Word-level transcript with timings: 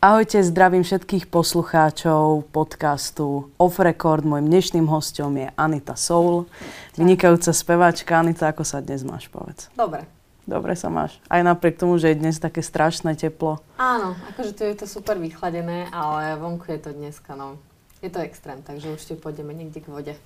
Ahojte, 0.00 0.40
zdravím 0.40 0.80
všetkých 0.80 1.28
poslucháčov 1.28 2.48
podcastu 2.56 3.52
Off 3.60 3.76
Record. 3.76 4.24
Mojím 4.24 4.48
dnešným 4.48 4.88
hostom 4.88 5.36
je 5.36 5.52
Anita 5.60 5.92
Soul, 5.92 6.48
vynikajúca 6.96 7.52
speváčka. 7.52 8.16
Anita, 8.16 8.48
ako 8.48 8.64
sa 8.64 8.80
dnes 8.80 9.04
máš, 9.04 9.28
povedz? 9.28 9.68
Dobre. 9.76 10.08
Dobre 10.48 10.72
sa 10.72 10.88
máš. 10.88 11.20
Aj 11.28 11.44
napriek 11.44 11.76
tomu, 11.76 12.00
že 12.00 12.16
je 12.16 12.16
dnes 12.16 12.32
také 12.40 12.64
strašné 12.64 13.12
teplo. 13.12 13.60
Áno, 13.76 14.16
akože 14.32 14.56
tu 14.56 14.64
je 14.64 14.72
to 14.72 14.88
super 14.88 15.20
vychladené, 15.20 15.92
ale 15.92 16.32
vonku 16.40 16.72
je 16.72 16.80
to 16.80 16.96
dneska, 16.96 17.36
no. 17.36 17.60
Je 18.00 18.08
to 18.08 18.24
extrém, 18.24 18.64
takže 18.64 18.96
určite 18.96 19.20
pôjdeme 19.20 19.52
niekde 19.52 19.84
k 19.84 19.92
vode. 19.92 20.16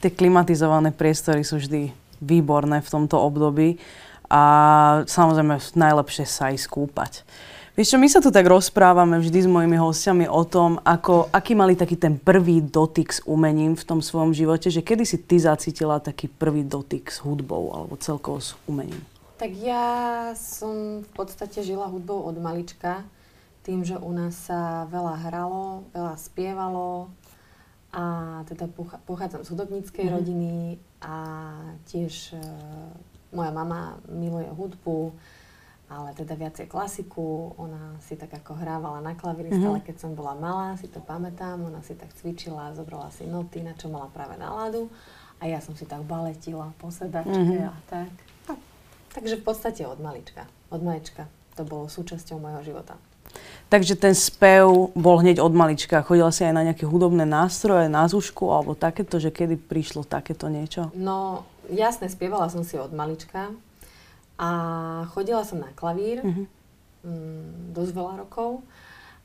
Tie 0.00 0.08
klimatizované 0.08 0.96
priestory 0.96 1.44
sú 1.44 1.60
vždy 1.60 1.92
výborné 2.24 2.80
v 2.80 2.88
tomto 2.88 3.20
období 3.20 3.76
a 4.32 4.42
samozrejme 5.04 5.60
najlepšie 5.76 6.24
sa 6.24 6.48
aj 6.48 6.56
skúpať. 6.56 7.12
Vieš 7.80 7.96
čo, 7.96 8.04
my 8.04 8.12
sa 8.12 8.20
tu 8.20 8.28
tak 8.28 8.44
rozprávame 8.44 9.16
vždy 9.16 9.40
s 9.40 9.48
mojimi 9.48 9.80
hostiami 9.80 10.28
o 10.28 10.44
tom, 10.44 10.76
ako, 10.84 11.32
aký 11.32 11.56
mali 11.56 11.72
taký 11.72 11.96
ten 11.96 12.20
prvý 12.20 12.60
dotyk 12.60 13.08
s 13.08 13.24
umením 13.24 13.72
v 13.72 13.80
tom 13.88 14.04
svojom 14.04 14.36
živote, 14.36 14.68
že 14.68 14.84
kedy 14.84 15.08
si 15.08 15.16
ty 15.16 15.40
zacítila 15.40 15.96
taký 15.96 16.28
prvý 16.28 16.60
dotyk 16.60 17.08
s 17.08 17.24
hudbou 17.24 17.72
alebo 17.72 17.96
celkovo 17.96 18.36
s 18.36 18.52
umením? 18.68 19.00
Tak 19.40 19.56
ja 19.56 19.88
som 20.36 21.00
v 21.00 21.10
podstate 21.16 21.64
žila 21.64 21.88
hudbou 21.88 22.20
od 22.20 22.36
malička, 22.36 23.00
tým, 23.64 23.80
že 23.80 23.96
u 23.96 24.12
nás 24.12 24.36
sa 24.36 24.84
veľa 24.92 25.16
hralo, 25.24 25.88
veľa 25.96 26.20
spievalo 26.20 27.08
a 27.96 28.04
teda 28.44 28.68
pochádzam 29.08 29.40
z 29.40 29.56
hudobníckej 29.56 30.04
mm. 30.04 30.12
rodiny 30.12 30.76
a 31.00 31.16
tiež 31.88 32.36
e, 32.36 32.44
moja 33.32 33.48
mama 33.56 33.96
miluje 34.04 34.52
hudbu, 34.52 35.16
ale 35.90 36.14
teda 36.14 36.38
viacej 36.38 36.70
klasiku. 36.70 37.58
Ona 37.58 37.98
si 38.06 38.14
tak 38.14 38.30
ako 38.30 38.54
hrávala 38.62 39.02
na 39.02 39.18
klavíri 39.18 39.50
mm-hmm. 39.50 39.66
stále, 39.66 39.78
keď 39.82 39.96
som 39.98 40.14
bola 40.14 40.38
malá, 40.38 40.78
si 40.78 40.86
to 40.86 41.02
pamätám. 41.02 41.58
Ona 41.66 41.82
si 41.82 41.98
tak 41.98 42.14
cvičila, 42.14 42.70
zobrala 42.78 43.10
si 43.10 43.26
noty, 43.26 43.66
na 43.66 43.74
čo 43.74 43.90
mala 43.90 44.06
práve 44.06 44.38
náladu. 44.38 44.86
A 45.42 45.50
ja 45.50 45.58
som 45.58 45.74
si 45.74 45.82
tak 45.82 46.06
baletila 46.06 46.70
po 46.78 46.94
sedačke 46.94 47.34
mm-hmm. 47.34 47.74
a 47.74 47.78
tak. 47.90 48.12
No, 48.46 48.54
takže 49.10 49.34
v 49.34 49.44
podstate 49.44 49.82
od 49.82 49.98
malička. 49.98 50.46
Od 50.70 50.78
malička. 50.78 51.26
To 51.58 51.66
bolo 51.66 51.90
súčasťou 51.90 52.38
môjho 52.38 52.62
života. 52.62 52.94
Takže 53.70 53.94
ten 53.94 54.14
spev 54.14 54.90
bol 54.98 55.22
hneď 55.22 55.38
od 55.38 55.54
malička. 55.54 56.02
Chodila 56.02 56.34
si 56.34 56.42
aj 56.42 56.54
na 56.54 56.66
nejaké 56.66 56.86
hudobné 56.86 57.22
nástroje, 57.22 57.86
na 57.86 58.06
zušku 58.06 58.50
alebo 58.50 58.74
takéto, 58.74 59.22
že 59.22 59.30
kedy 59.30 59.58
prišlo 59.58 60.02
takéto 60.02 60.50
niečo? 60.50 60.90
No, 60.98 61.46
jasne, 61.70 62.10
spievala 62.10 62.50
som 62.50 62.66
si 62.66 62.74
od 62.74 62.90
malička. 62.90 63.54
A 64.40 64.48
chodila 65.12 65.44
som 65.44 65.60
na 65.60 65.68
klavír, 65.76 66.24
mm-hmm. 66.24 66.46
mm, 67.04 67.76
dosť 67.76 67.92
veľa 67.92 68.14
rokov. 68.24 68.64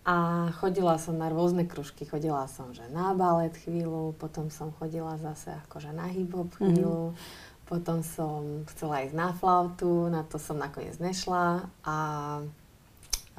A 0.06 0.48
chodila 0.62 1.00
som 1.00 1.16
na 1.16 1.32
rôzne 1.32 1.66
kružky. 1.66 2.06
Chodila 2.06 2.46
som 2.52 2.76
že 2.76 2.84
na 2.92 3.16
balet 3.16 3.56
chvíľu, 3.56 4.14
potom 4.20 4.52
som 4.52 4.76
chodila 4.76 5.16
zase 5.18 5.56
akože 5.66 5.96
na 5.96 6.12
hip-hop 6.12 6.52
mhm. 6.52 6.58
chvíľu, 6.60 7.02
mm-hmm. 7.16 7.66
potom 7.66 8.04
som 8.04 8.68
chcela 8.76 9.08
ísť 9.08 9.16
na 9.16 9.32
flautu, 9.32 10.12
na 10.12 10.28
to 10.28 10.36
som 10.36 10.60
nakoniec 10.60 11.00
nešla 11.00 11.66
a, 11.82 11.98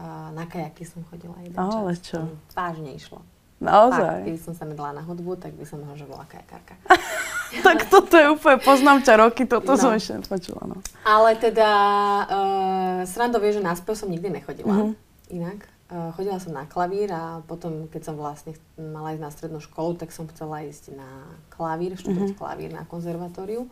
a 0.01 0.05
na 0.33 0.45
kajaky 0.49 0.89
som 0.89 1.05
chodila 1.13 1.37
jeden 1.45 1.61
Ale 1.61 1.93
čo? 2.01 2.25
Vážne 2.57 2.97
išlo. 2.97 3.21
Naozaj? 3.61 4.25
Tak, 4.25 4.27
keby 4.29 4.41
som 4.41 4.53
sa 4.57 4.65
nedala 4.69 4.97
na 4.97 5.03
hudbu, 5.05 5.37
tak 5.41 5.57
by 5.57 5.65
som 5.65 5.81
možno, 5.81 6.09
bola 6.09 6.25
kajakárka. 6.29 6.77
tak 7.67 7.87
toto 7.87 8.15
je 8.17 8.27
úplne, 8.31 8.59
poznám 8.59 9.07
ťa 9.07 9.15
roky, 9.23 9.43
toto 9.47 9.75
no. 9.75 9.81
som 9.81 9.91
ešte 9.95 10.19
nepočula. 10.19 10.63
No. 10.67 10.77
Ale 11.07 11.39
teda, 11.39 11.71
uh, 12.27 12.99
srandov 13.07 13.45
je, 13.47 13.59
že 13.59 13.63
na 13.63 13.75
spev 13.79 13.95
som 13.95 14.11
nikdy 14.11 14.29
nechodila. 14.31 14.75
Mm-hmm. 14.75 14.93
Inak. 15.35 15.61
Uh, 15.87 16.11
chodila 16.19 16.43
som 16.43 16.51
na 16.51 16.67
klavír 16.67 17.15
a 17.15 17.47
potom, 17.47 17.87
keď 17.87 18.11
som 18.11 18.15
vlastne 18.19 18.59
mala 18.75 19.15
ísť 19.15 19.23
na 19.23 19.31
strednú 19.31 19.61
školu, 19.63 19.95
tak 19.95 20.11
som 20.11 20.27
chcela 20.27 20.67
ísť 20.67 20.99
na 20.99 21.31
klavír, 21.55 21.95
študovať 21.95 22.35
mm-hmm. 22.35 22.43
klavír 22.43 22.71
na 22.75 22.83
konzervatóriu. 22.83 23.71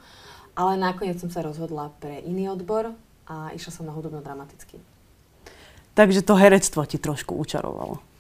Ale 0.55 0.79
nakoniec 0.79 1.19
som 1.19 1.27
sa 1.27 1.43
rozhodla 1.43 1.91
pre 1.99 2.23
iný 2.23 2.47
odbor 2.55 2.95
a 3.27 3.51
išla 3.51 3.73
som 3.75 3.84
na 3.84 3.91
hudobno-dramatický. 3.91 4.79
Takže 5.95 6.23
to 6.23 6.39
herectvo 6.39 6.87
ti 6.87 7.03
trošku 7.03 7.34
učarovalo. 7.34 8.14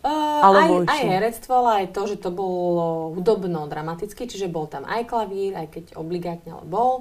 Uh, 0.00 0.40
Alebo 0.40 0.88
aj, 0.88 0.96
aj 0.96 1.02
herectvo, 1.04 1.52
ale 1.60 1.70
aj 1.84 1.86
to, 1.92 2.02
že 2.08 2.16
to 2.24 2.32
bolo 2.32 3.12
hudobno-dramaticky, 3.20 4.24
čiže 4.24 4.48
bol 4.48 4.64
tam 4.64 4.88
aj 4.88 5.04
klavír, 5.04 5.52
aj 5.52 5.68
keď 5.76 5.84
obligátne 6.00 6.56
ale 6.56 6.64
bol. 6.64 6.92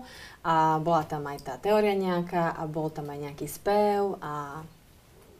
A 0.43 0.83
bola 0.83 1.07
tam 1.07 1.23
aj 1.23 1.39
tá 1.47 1.55
teória 1.55 1.95
nejaká 1.95 2.51
a 2.51 2.67
bol 2.67 2.91
tam 2.91 3.07
aj 3.07 3.31
nejaký 3.31 3.47
spev 3.47 4.19
a 4.19 4.63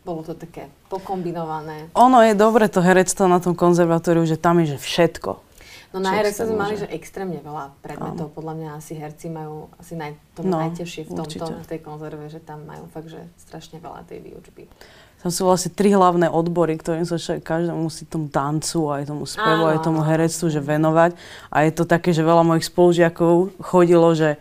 bolo 0.07 0.23
to 0.23 0.39
také 0.39 0.71
pokombinované. 0.87 1.91
Ono 1.99 2.23
je 2.23 2.31
dobre 2.31 2.71
to 2.71 2.79
herectvo 2.79 3.27
na 3.27 3.43
tom 3.43 3.51
konzervatóriu, 3.51 4.23
že 4.23 4.39
tam 4.39 4.63
je 4.63 4.75
že 4.75 4.79
všetko. 4.79 5.31
No 5.89 5.97
na 5.99 6.15
herectve 6.15 6.45
sme 6.47 6.63
mali, 6.63 6.77
že 6.77 6.87
extrémne 6.87 7.41
veľa 7.41 7.75
predmetov. 7.81 8.29
Áno. 8.29 8.35
Podľa 8.39 8.53
mňa 8.55 8.69
asi 8.77 8.93
herci 8.95 9.27
majú 9.27 9.67
asi 9.81 9.97
naj, 9.97 10.15
to 10.37 10.45
no, 10.45 10.61
najtežšie 10.63 11.09
v 11.09 11.11
tomto, 11.11 11.43
určite. 11.43 11.65
v 11.65 11.69
tej 11.75 11.79
konzerve, 11.81 12.25
že 12.29 12.39
tam 12.39 12.63
majú 12.63 12.85
fakt, 12.93 13.09
že 13.09 13.25
strašne 13.41 13.81
veľa 13.81 14.05
tej 14.05 14.21
výučby 14.21 14.69
tam 15.19 15.29
sú 15.35 15.43
vlastne 15.43 15.75
tri 15.75 15.91
hlavné 15.91 16.31
odbory, 16.31 16.79
ktorým 16.79 17.03
sa 17.03 17.19
však 17.19 17.43
každému 17.43 17.91
musí 17.91 18.07
tomu 18.07 18.31
tancu, 18.31 18.87
aj 18.87 19.11
tomu 19.11 19.27
spevu, 19.27 19.67
aj 19.67 19.83
tomu 19.83 19.99
herectvu, 19.99 20.47
že 20.47 20.63
venovať. 20.63 21.11
A 21.51 21.67
je 21.67 21.71
to 21.75 21.83
také, 21.83 22.15
že 22.15 22.23
veľa 22.23 22.47
mojich 22.47 22.71
spolužiakov 22.71 23.51
chodilo, 23.59 24.15
že 24.15 24.39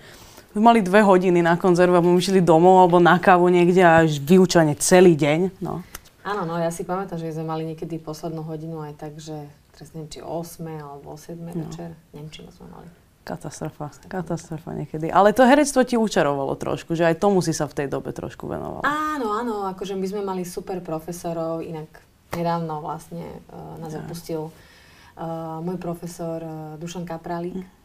mali 0.55 0.79
dve 0.79 1.03
hodiny 1.03 1.43
na 1.43 1.59
konzervu 1.59 1.99
a 1.99 2.03
išli 2.03 2.39
domov 2.39 2.87
alebo 2.87 3.03
na 3.03 3.19
kávu 3.19 3.51
niekde 3.51 3.83
a 3.83 4.07
vyučanie 4.07 4.79
celý 4.79 5.19
deň. 5.19 5.59
No. 5.59 5.83
Áno, 6.23 6.47
no 6.47 6.55
ja 6.63 6.71
si 6.71 6.87
pamätám, 6.87 7.19
že 7.19 7.35
sme 7.35 7.51
mali 7.51 7.67
niekedy 7.75 7.99
poslednú 7.99 8.47
hodinu 8.47 8.79
aj 8.85 8.95
tak, 9.03 9.19
že 9.19 9.35
teraz 9.75 9.91
neviem, 9.95 10.11
či 10.15 10.21
8 10.23 10.63
alebo 10.79 11.19
7 11.19 11.39
no. 11.43 11.67
večer. 11.67 11.91
Nemčinu 12.15 12.55
sme 12.55 12.71
mali. 12.71 12.89
Katastrofa, 13.29 13.93
katastrofa 14.09 14.73
niekedy. 14.73 15.13
Ale 15.13 15.37
to 15.37 15.45
herectvo 15.45 15.85
ti 15.85 16.01
učarovalo 16.01 16.57
trošku, 16.57 16.97
že 16.97 17.05
aj 17.05 17.21
tomu 17.21 17.45
si 17.45 17.53
sa 17.53 17.69
v 17.69 17.85
tej 17.85 17.87
dobe 17.93 18.17
trošku 18.17 18.49
venovala. 18.49 18.89
Áno, 18.89 19.37
áno, 19.37 19.69
akože 19.69 19.93
my 20.01 20.07
sme 20.09 20.23
mali 20.25 20.49
super 20.49 20.81
profesorov, 20.81 21.61
inak 21.61 21.93
nedávno 22.33 22.81
vlastne 22.81 23.29
uh, 23.53 23.77
nás 23.77 23.93
ja. 23.93 24.01
opustil 24.01 24.49
uh, 24.49 25.61
môj 25.61 25.77
profesor 25.77 26.41
uh, 26.41 26.81
Dušan 26.81 27.05
Kapralík. 27.05 27.61
Hm. 27.61 27.77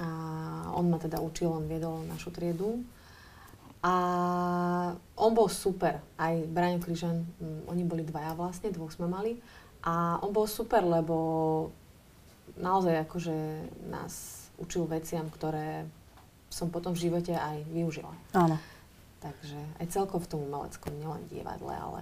A 0.00 0.08
on 0.76 0.88
ma 0.88 0.96
teda 0.96 1.20
učil, 1.20 1.52
on 1.52 1.68
viedol 1.68 2.00
našu 2.08 2.32
triedu. 2.32 2.80
A 3.84 3.94
on 5.20 5.30
bol 5.36 5.52
super, 5.52 6.00
aj 6.16 6.40
Braňo 6.48 6.80
Kryžan, 6.80 7.20
um, 7.36 7.68
oni 7.68 7.84
boli 7.84 8.00
dvaja 8.00 8.32
vlastne, 8.32 8.72
dvoch 8.72 8.96
sme 8.96 9.12
mali. 9.12 9.36
A 9.84 10.16
on 10.24 10.32
bol 10.32 10.48
super, 10.48 10.80
lebo 10.80 11.16
naozaj 12.56 13.04
akože 13.04 13.36
nás 13.92 14.35
učil 14.60 14.88
veciam, 14.88 15.28
ktoré 15.28 15.84
som 16.48 16.72
potom 16.72 16.94
v 16.94 17.10
živote 17.10 17.34
aj 17.36 17.66
využila. 17.68 18.12
Áno. 18.32 18.56
Takže 19.20 19.58
aj 19.82 19.86
celkovo 19.90 20.22
v 20.24 20.30
tom 20.30 20.40
umeleckom, 20.46 20.92
nielen 20.96 21.24
divadle, 21.28 21.74
ale... 21.74 22.00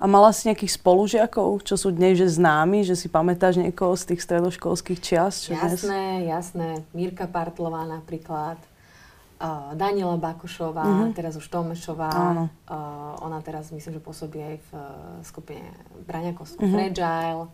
A 0.00 0.08
mala 0.08 0.32
si 0.32 0.48
nejakých 0.48 0.80
spolužiakov, 0.80 1.60
čo 1.60 1.76
sú 1.76 1.92
dnes 1.92 2.16
že 2.16 2.24
známi, 2.24 2.88
že 2.88 2.96
si 2.96 3.12
pamätáš 3.12 3.60
niekoho 3.60 3.92
z 4.00 4.12
tých 4.12 4.24
stredoškolských 4.24 5.00
čias? 5.00 5.44
Čo 5.44 5.52
jasné, 5.52 6.24
dnes? 6.24 6.32
jasné. 6.32 6.68
Mírka 6.96 7.28
Partlová 7.28 7.84
napríklad, 7.84 8.56
uh, 9.40 9.76
Daniela 9.76 10.16
Bakušová, 10.16 10.84
uh-huh. 10.84 11.12
teraz 11.12 11.36
už 11.36 11.44
Tomešová. 11.52 12.12
Uh, 12.12 12.48
ona 13.20 13.44
teraz 13.44 13.68
myslím, 13.72 14.00
že 14.00 14.00
pôsobí 14.00 14.40
aj 14.40 14.56
v 14.56 14.70
uh, 14.72 14.84
skupine 15.20 15.68
Braňakovskú 16.08 16.64
uh-huh. 16.64 16.74
Fragile. 16.76 17.44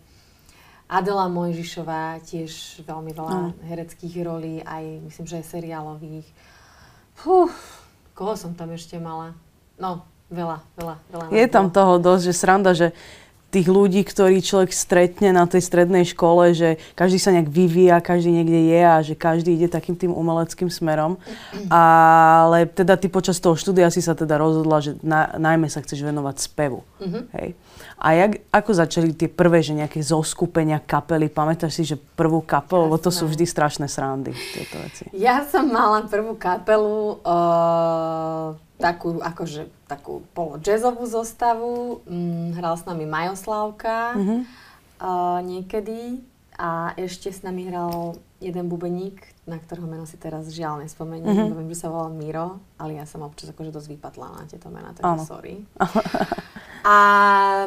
Adela 0.87 1.27
Mojžišová, 1.27 2.23
tiež 2.23 2.83
veľmi 2.87 3.11
veľa 3.11 3.33
no. 3.35 3.51
hereckých 3.67 4.15
rolí, 4.23 4.63
aj 4.63 5.03
myslím, 5.03 5.25
že 5.27 5.43
aj 5.43 5.51
seriálových. 5.51 6.27
Fú, 7.11 7.51
koho 8.15 8.33
som 8.39 8.55
tam 8.55 8.71
ešte 8.71 8.95
mala? 8.95 9.35
No, 9.75 10.07
veľa, 10.31 10.63
veľa, 10.79 10.95
veľa. 11.11 11.25
Je 11.35 11.45
tam 11.51 11.67
toho 11.67 11.99
dosť, 11.99 12.23
že 12.31 12.33
sranda, 12.33 12.71
že 12.71 12.95
tých 13.47 13.67
ľudí, 13.71 14.03
ktorí 14.03 14.43
človek 14.43 14.75
stretne 14.75 15.31
na 15.31 15.47
tej 15.47 15.63
strednej 15.63 16.03
škole, 16.03 16.51
že 16.51 16.75
každý 16.99 17.15
sa 17.15 17.31
nejak 17.31 17.47
vyvíja, 17.47 18.03
každý 18.03 18.35
niekde 18.35 18.59
je 18.67 18.81
a 18.83 18.97
že 18.99 19.15
každý 19.15 19.55
ide 19.55 19.71
takým 19.71 19.95
tým 19.95 20.11
umeleckým 20.11 20.67
smerom. 20.67 21.15
Ale 21.71 22.67
teda 22.67 22.99
ty 22.99 23.07
počas 23.07 23.39
toho 23.39 23.55
štúdia 23.55 23.87
si 23.87 24.03
sa 24.03 24.19
teda 24.19 24.35
rozhodla, 24.35 24.83
že 24.83 24.99
na, 24.99 25.31
najmä 25.39 25.71
sa 25.71 25.79
chceš 25.79 26.03
venovať 26.03 26.35
spevu. 26.43 26.83
Mm-hmm. 26.99 27.23
Hej. 27.39 27.49
A 27.97 28.07
jak, 28.13 28.31
ako 28.53 28.71
začali 28.77 29.09
tie 29.15 29.31
prvé, 29.31 29.63
že 29.65 29.73
nejaké 29.73 30.03
zoskupenia 30.03 30.77
kapely? 30.77 31.31
Pamätáš 31.31 31.81
si, 31.81 31.83
že 31.87 31.97
prvú 31.97 32.45
kapelu? 32.45 32.85
Lebo 32.85 32.99
to 33.01 33.09
sú 33.09 33.25
vždy 33.25 33.47
strašné 33.47 33.87
srandy, 33.89 34.35
tieto 34.53 34.77
veci. 34.83 35.09
Ja 35.15 35.41
som 35.47 35.71
mala 35.71 36.05
prvú 36.05 36.37
kapelu, 36.37 37.23
uh, 37.25 38.66
takú, 38.77 39.19
akože, 39.19 39.69
takú 39.89 40.23
polo-jazzovú 40.37 41.03
zostavu. 41.09 42.01
Mm, 42.05 42.57
hral 42.57 42.77
s 42.77 42.85
nami 42.85 43.05
Majoslavka 43.09 44.13
mm-hmm. 44.15 44.39
uh, 45.01 45.39
niekedy. 45.41 46.21
A 46.57 46.97
ešte 46.97 47.29
s 47.29 47.45
nami 47.45 47.69
hral 47.69 48.17
jeden 48.41 48.65
bubeník, 48.65 49.21
na 49.45 49.61
ktorého 49.61 49.85
meno 49.85 50.09
si 50.09 50.17
teraz 50.17 50.49
žiaľ 50.49 50.81
nespomeniem. 50.81 51.29
Mm-hmm. 51.29 51.53
Viem, 51.53 51.69
že 51.73 51.81
sa 51.85 51.93
volal 51.93 52.13
Miro, 52.17 52.57
ale 52.81 52.97
ja 52.97 53.05
som 53.05 53.21
občas 53.21 53.53
akože 53.53 53.69
dosť 53.69 53.89
vypatla 53.93 54.25
na 54.33 54.43
tieto 54.49 54.69
mená, 54.73 54.93
takže 54.97 55.25
sorry. 55.25 55.61
A 56.87 56.95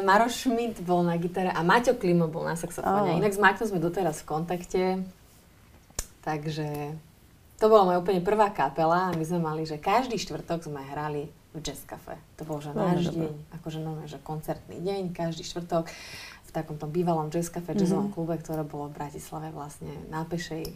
Maroš 0.01 0.33
Schmidt 0.33 0.81
bol 0.81 1.05
na 1.05 1.13
gitare 1.21 1.53
a 1.53 1.61
Maťo 1.61 1.93
Klimo 1.93 2.25
bol 2.25 2.41
na 2.41 2.57
saxofóne. 2.57 3.13
Oh. 3.13 3.19
Inak 3.21 3.37
s 3.37 3.37
Maťom 3.37 3.69
sme 3.69 3.77
doteraz 3.77 4.25
v 4.25 4.29
kontakte, 4.33 4.83
takže 6.25 6.97
to 7.61 7.69
bola 7.69 7.93
moja 7.93 8.01
úplne 8.01 8.25
prvá 8.25 8.49
kapela 8.49 9.13
a 9.13 9.13
my 9.13 9.21
sme 9.21 9.37
mali, 9.37 9.69
že 9.69 9.77
každý 9.77 10.17
štvrtok 10.17 10.65
sme 10.65 10.81
hrali 10.81 11.29
v 11.53 11.61
Jazz 11.61 11.85
Cafe. 11.85 12.17
To 12.41 12.43
bol 12.49 12.57
že 12.57 12.73
náš 12.73 13.13
deň, 13.13 13.53
akože 13.61 13.79
nové, 13.85 14.09
že 14.09 14.17
koncertný 14.17 14.81
deň, 14.81 15.13
každý 15.13 15.45
štvrtok 15.45 15.85
v 16.47 16.49
takomto 16.49 16.89
bývalom 16.89 17.29
Jazz 17.29 17.53
Cafe, 17.53 17.77
mm-hmm. 17.77 17.85
jazzovom 17.85 18.09
klube, 18.09 18.33
ktoré 18.41 18.65
bolo 18.65 18.89
v 18.89 18.97
Bratislave 18.97 19.53
vlastne 19.53 19.93
na 20.09 20.25
Pešej. 20.25 20.73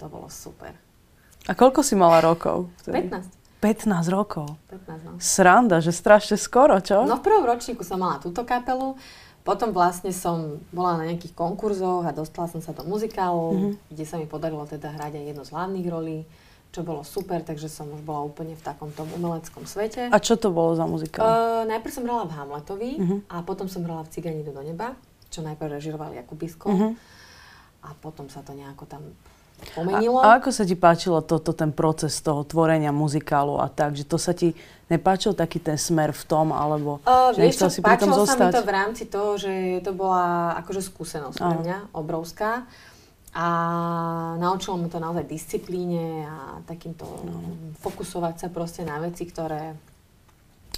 To 0.00 0.08
bolo 0.08 0.32
super. 0.32 0.72
A 1.44 1.52
koľko 1.52 1.84
si 1.84 1.98
mala 2.00 2.24
rokov? 2.24 2.72
Vtedy? 2.80 3.12
15. 3.12 3.60
15 3.62 4.10
rokov. 4.10 4.46
15, 4.72 5.06
no. 5.06 5.12
Sranda, 5.22 5.78
že 5.78 5.94
strašne 5.94 6.34
skoro, 6.34 6.80
čo? 6.82 7.06
No 7.06 7.20
v 7.20 7.26
prvom 7.28 7.46
ročníku 7.46 7.86
som 7.86 8.02
mala 8.02 8.18
túto 8.18 8.42
kapelu, 8.42 8.98
potom 9.42 9.74
vlastne 9.74 10.14
som 10.14 10.62
bola 10.70 11.02
na 11.02 11.10
nejakých 11.10 11.34
konkurzoch 11.34 12.06
a 12.06 12.14
dostala 12.14 12.46
som 12.46 12.62
sa 12.62 12.70
do 12.70 12.86
muzikálu, 12.86 13.46
mm-hmm. 13.50 13.72
kde 13.90 14.04
sa 14.06 14.14
mi 14.18 14.30
podarilo 14.30 14.62
teda 14.66 14.94
hrať 14.94 15.18
aj 15.18 15.24
jednu 15.34 15.42
z 15.42 15.50
hlavných 15.50 15.88
rolí, 15.90 16.18
čo 16.70 16.86
bolo 16.86 17.02
super, 17.02 17.42
takže 17.42 17.66
som 17.66 17.90
už 17.90 18.06
bola 18.06 18.22
úplne 18.22 18.54
v 18.54 18.62
takom 18.62 18.94
tom 18.94 19.10
umeleckom 19.12 19.66
svete. 19.66 20.08
A 20.08 20.18
čo 20.22 20.38
to 20.38 20.54
bolo 20.54 20.78
za 20.78 20.86
muzikál? 20.86 21.26
Uh, 21.26 21.62
najprv 21.66 21.92
som 21.92 22.06
hrala 22.06 22.24
v 22.30 22.32
Hamletovi 22.38 22.90
mm-hmm. 22.96 23.18
a 23.28 23.36
potom 23.42 23.66
som 23.66 23.82
hrala 23.82 24.06
v 24.06 24.10
Cigani 24.14 24.46
do 24.46 24.54
neba, 24.62 24.94
čo 25.28 25.42
najprv 25.42 25.76
režiroval 25.76 26.14
Jakubisko. 26.14 26.70
Mm-hmm. 26.70 26.92
A 27.82 27.98
potom 27.98 28.30
sa 28.30 28.46
to 28.46 28.54
nejako 28.54 28.86
tam 28.86 29.02
pomenilo. 29.74 30.18
A, 30.20 30.36
a 30.36 30.42
ako 30.42 30.50
sa 30.50 30.66
ti 30.66 30.74
páčilo 30.74 31.22
toto, 31.22 31.54
ten 31.54 31.70
proces 31.70 32.18
toho 32.18 32.42
tvorenia 32.42 32.90
muzikálu 32.90 33.62
a 33.62 33.70
tak? 33.70 33.94
Že 33.94 34.04
to 34.06 34.18
sa 34.18 34.32
ti 34.34 34.54
nepáčil 34.92 35.32
taký 35.32 35.56
ten 35.62 35.80
smer 35.80 36.12
v 36.12 36.24
tom, 36.28 36.52
alebo 36.52 37.00
uh, 37.08 37.32
že 37.32 37.40
vieš 37.40 37.64
čo, 37.64 37.72
si 37.72 37.80
pri 37.80 37.96
tom 37.96 38.12
zostať? 38.12 38.36
sa 38.36 38.50
mi 38.52 38.56
to 38.60 38.68
v 38.68 38.72
rámci 38.72 39.04
toho, 39.08 39.30
že 39.40 39.80
to 39.80 39.96
bola 39.96 40.52
akože 40.60 40.84
skúsenosť 40.84 41.38
pre 41.40 41.56
mňa, 41.64 41.78
obrovská. 41.96 42.68
A 43.32 43.46
naučilo 44.36 44.76
ma 44.76 44.92
to 44.92 45.00
naozaj 45.00 45.24
disciplíne 45.24 46.28
a 46.28 46.60
takýmto 46.68 47.08
no. 47.24 47.56
fokusovať 47.80 48.44
sa 48.44 48.48
proste 48.52 48.84
na 48.84 49.00
veci, 49.00 49.24
ktoré 49.24 49.72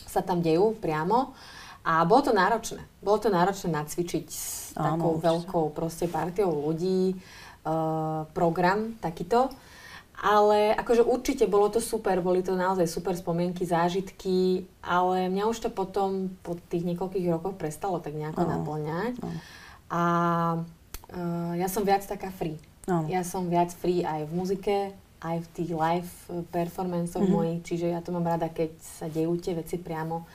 sa 0.06 0.22
tam 0.22 0.38
dejú 0.38 0.78
priamo. 0.78 1.34
A 1.84 2.06
bolo 2.06 2.30
to 2.30 2.32
náročné. 2.32 2.80
Bolo 3.02 3.18
to 3.18 3.28
náročné 3.28 3.74
nacvičiť 3.74 4.24
s 4.30 4.72
takou 4.72 5.18
Áno, 5.18 5.20
veľkou 5.20 5.74
proste 5.74 6.06
partiou 6.06 6.54
ľudí 6.54 7.18
uh, 7.64 8.28
program 8.36 8.94
takýto. 9.00 9.50
Ale 10.14 10.70
akože 10.78 11.02
určite 11.02 11.44
bolo 11.50 11.66
to 11.68 11.82
super, 11.82 12.22
boli 12.22 12.38
to 12.40 12.54
naozaj 12.54 12.86
super 12.86 13.18
spomienky, 13.18 13.66
zážitky, 13.66 14.62
ale 14.78 15.26
mňa 15.26 15.44
už 15.50 15.68
to 15.68 15.70
potom 15.74 16.30
po 16.40 16.54
tých 16.70 16.86
niekoľkých 16.86 17.26
rokoch 17.34 17.58
prestalo 17.58 17.98
tak 17.98 18.14
nejako 18.14 18.46
uh, 18.46 18.50
naplňať. 18.54 19.14
Uh. 19.18 19.28
A 19.90 20.02
uh, 21.12 21.52
ja 21.58 21.66
som 21.66 21.82
viac 21.82 22.06
taká 22.06 22.30
free. 22.30 22.56
Uh. 22.86 23.04
Ja 23.10 23.26
som 23.26 23.50
viac 23.50 23.74
free 23.74 24.06
aj 24.06 24.30
v 24.30 24.32
muzike, 24.32 24.78
aj 25.24 25.36
v 25.40 25.48
tých 25.56 25.70
live 25.74 26.12
performancoch 26.52 27.24
uh-huh. 27.24 27.34
mojich, 27.42 27.60
čiže 27.64 27.90
ja 27.90 28.04
to 28.04 28.14
mám 28.14 28.28
rada, 28.28 28.52
keď 28.52 28.70
sa 28.80 29.10
dejú 29.10 29.34
tie 29.40 29.56
veci 29.56 29.80
priamo 29.80 30.28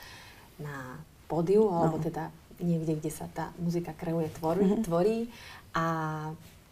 na 0.59 0.97
pódiu, 1.29 1.69
alebo 1.71 2.01
uh. 2.01 2.03
teda 2.03 2.33
niekde, 2.59 2.99
kde 2.99 3.11
sa 3.13 3.31
tá 3.31 3.55
muzika 3.61 3.95
kreuje, 3.95 4.27
tvorí, 4.35 4.65
uh-huh. 4.65 4.83
tvorí 4.83 5.17
a 5.71 5.85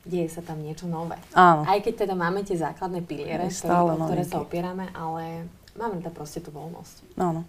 deje 0.07 0.31
sa 0.31 0.41
tam 0.41 0.63
niečo 0.63 0.87
nové. 0.87 1.19
Áno. 1.35 1.67
Aj 1.67 1.77
keď 1.83 2.07
teda 2.07 2.15
máme 2.15 2.41
tie 2.47 2.55
základné 2.55 3.03
piliere, 3.03 3.51
ktoré, 3.51 3.75
o 3.75 3.99
ktoré 4.07 4.23
sa 4.23 4.39
opierame, 4.39 4.87
ale 4.95 5.45
máme 5.75 5.99
tam 5.99 6.15
proste 6.15 6.39
tú 6.39 6.49
voľnosť. 6.55 7.19
Áno. 7.19 7.43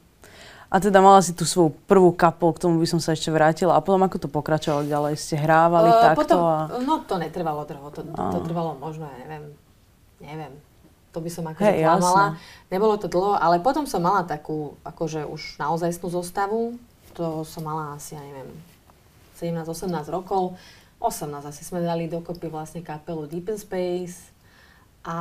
A 0.69 0.85
teda 0.85 1.01
mala 1.01 1.25
si 1.25 1.33
tú 1.33 1.49
svoju 1.49 1.73
prvú 1.89 2.13
kapel, 2.13 2.53
k 2.53 2.69
tomu 2.69 2.77
by 2.77 2.85
som 2.85 3.01
sa 3.01 3.17
ešte 3.17 3.33
vrátila. 3.33 3.73
A 3.73 3.81
potom 3.81 4.05
ako 4.05 4.21
to 4.21 4.29
pokračovalo 4.29 4.85
ďalej? 4.85 5.17
Ste 5.17 5.41
hrávali 5.41 5.89
uh, 5.89 6.13
takto? 6.13 6.19
Potom, 6.21 6.41
a... 6.45 6.57
No 6.85 7.01
to 7.09 7.17
netrvalo 7.17 7.65
dlho, 7.65 7.89
to, 7.89 8.05
to, 8.05 8.21
to 8.37 8.39
trvalo 8.45 8.77
možno, 8.77 9.09
ja 9.09 9.17
neviem, 9.25 9.45
neviem. 10.21 10.53
To 11.17 11.25
by 11.25 11.31
som 11.33 11.49
akože 11.49 11.73
hey, 11.73 11.89
klamala. 11.89 12.37
Nebolo 12.69 13.01
to 13.01 13.09
dlho, 13.09 13.41
ale 13.41 13.65
potom 13.65 13.89
som 13.89 14.05
mala 14.05 14.29
takú, 14.29 14.77
akože 14.85 15.25
už 15.25 15.57
naozajstnú 15.57 16.13
zostavu. 16.13 16.77
To 17.17 17.49
som 17.49 17.65
mala 17.65 17.97
asi, 17.97 18.13
ja 18.13 18.21
neviem, 18.21 18.53
17-18 19.41 19.89
rokov 20.13 20.61
18 20.99 21.31
asi 21.47 21.63
sme 21.63 21.79
dali 21.79 22.11
dokopy 22.11 22.51
vlastne 22.51 22.83
kapelu 22.83 23.31
Deep 23.31 23.55
in 23.55 23.59
Space 23.59 24.35
a 25.07 25.17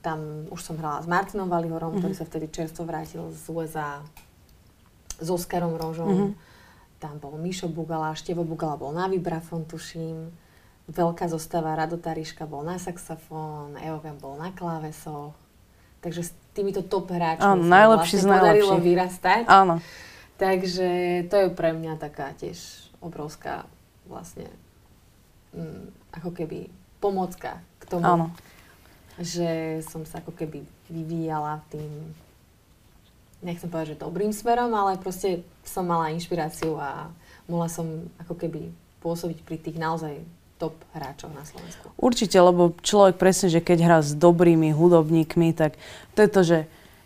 tam 0.00 0.48
už 0.48 0.60
som 0.64 0.80
hrala 0.80 1.04
s 1.04 1.06
Martinom 1.06 1.46
Valihorom, 1.46 1.92
mm-hmm. 1.92 2.00
ktorý 2.00 2.14
mhm. 2.16 2.20
sa 2.20 2.28
vtedy 2.28 2.46
čerstvo 2.48 2.82
vrátil 2.88 3.22
z 3.30 3.44
USA 3.52 4.00
s 5.20 5.28
Oskarom 5.28 5.76
Rožom. 5.76 6.08
Mm-hmm. 6.08 6.32
Tam 6.98 7.14
bol 7.22 7.38
Mišo 7.38 7.70
Bugala, 7.70 8.16
Števo 8.18 8.42
Bugala 8.42 8.74
bol 8.74 8.90
na 8.90 9.06
vibrafon, 9.06 9.68
tuším. 9.68 10.34
Veľká 10.88 11.28
zostava, 11.30 11.76
Rado 11.76 12.00
Tariška 12.00 12.48
bol 12.48 12.64
na 12.64 12.80
saxofón, 12.80 13.76
Eogan 13.78 14.18
bol 14.18 14.34
na 14.40 14.50
klávesoch. 14.50 15.36
Takže 16.02 16.26
s 16.26 16.30
týmito 16.56 16.82
top 16.82 17.12
hráčmi 17.12 17.44
Áno, 17.44 17.62
najlepší 17.62 18.24
vlastne 18.24 18.34
podarilo 18.34 18.74
vyrastať. 18.82 19.42
Áno. 19.46 19.84
Takže 20.38 20.88
to 21.26 21.34
je 21.38 21.48
pre 21.52 21.74
mňa 21.74 21.98
taká 21.98 22.34
tiež 22.38 22.88
obrovská 22.98 23.66
vlastne 24.06 24.48
mm, 25.54 26.14
ako 26.18 26.30
keby 26.34 26.68
pomocka 26.98 27.62
k 27.78 27.84
tomu, 27.86 28.04
Áno. 28.04 28.26
že 29.20 29.80
som 29.86 30.02
sa 30.02 30.18
ako 30.18 30.34
keby 30.34 30.66
vyvíjala 30.90 31.62
tým, 31.70 32.12
nechcem 33.42 33.70
povedať, 33.70 33.94
že 33.94 34.02
dobrým 34.02 34.34
smerom, 34.34 34.74
ale 34.74 34.98
proste 34.98 35.46
som 35.62 35.86
mala 35.86 36.10
inšpiráciu 36.10 36.74
a 36.78 37.10
mohla 37.46 37.70
som 37.70 37.86
ako 38.18 38.34
keby 38.34 38.68
pôsobiť 38.98 39.38
pri 39.46 39.56
tých 39.62 39.78
naozaj 39.78 40.18
top 40.58 40.74
hráčov 40.90 41.30
na 41.30 41.46
Slovensku. 41.46 41.94
Určite, 41.94 42.34
lebo 42.42 42.74
človek 42.82 43.14
presne, 43.14 43.46
že 43.46 43.62
keď 43.62 43.78
hrá 43.86 43.98
s 44.02 44.10
dobrými 44.18 44.74
hudobníkmi, 44.74 45.54
tak 45.54 45.78
to 46.18 46.26
je 46.26 46.30
to, 46.30 46.40
že 46.42 46.58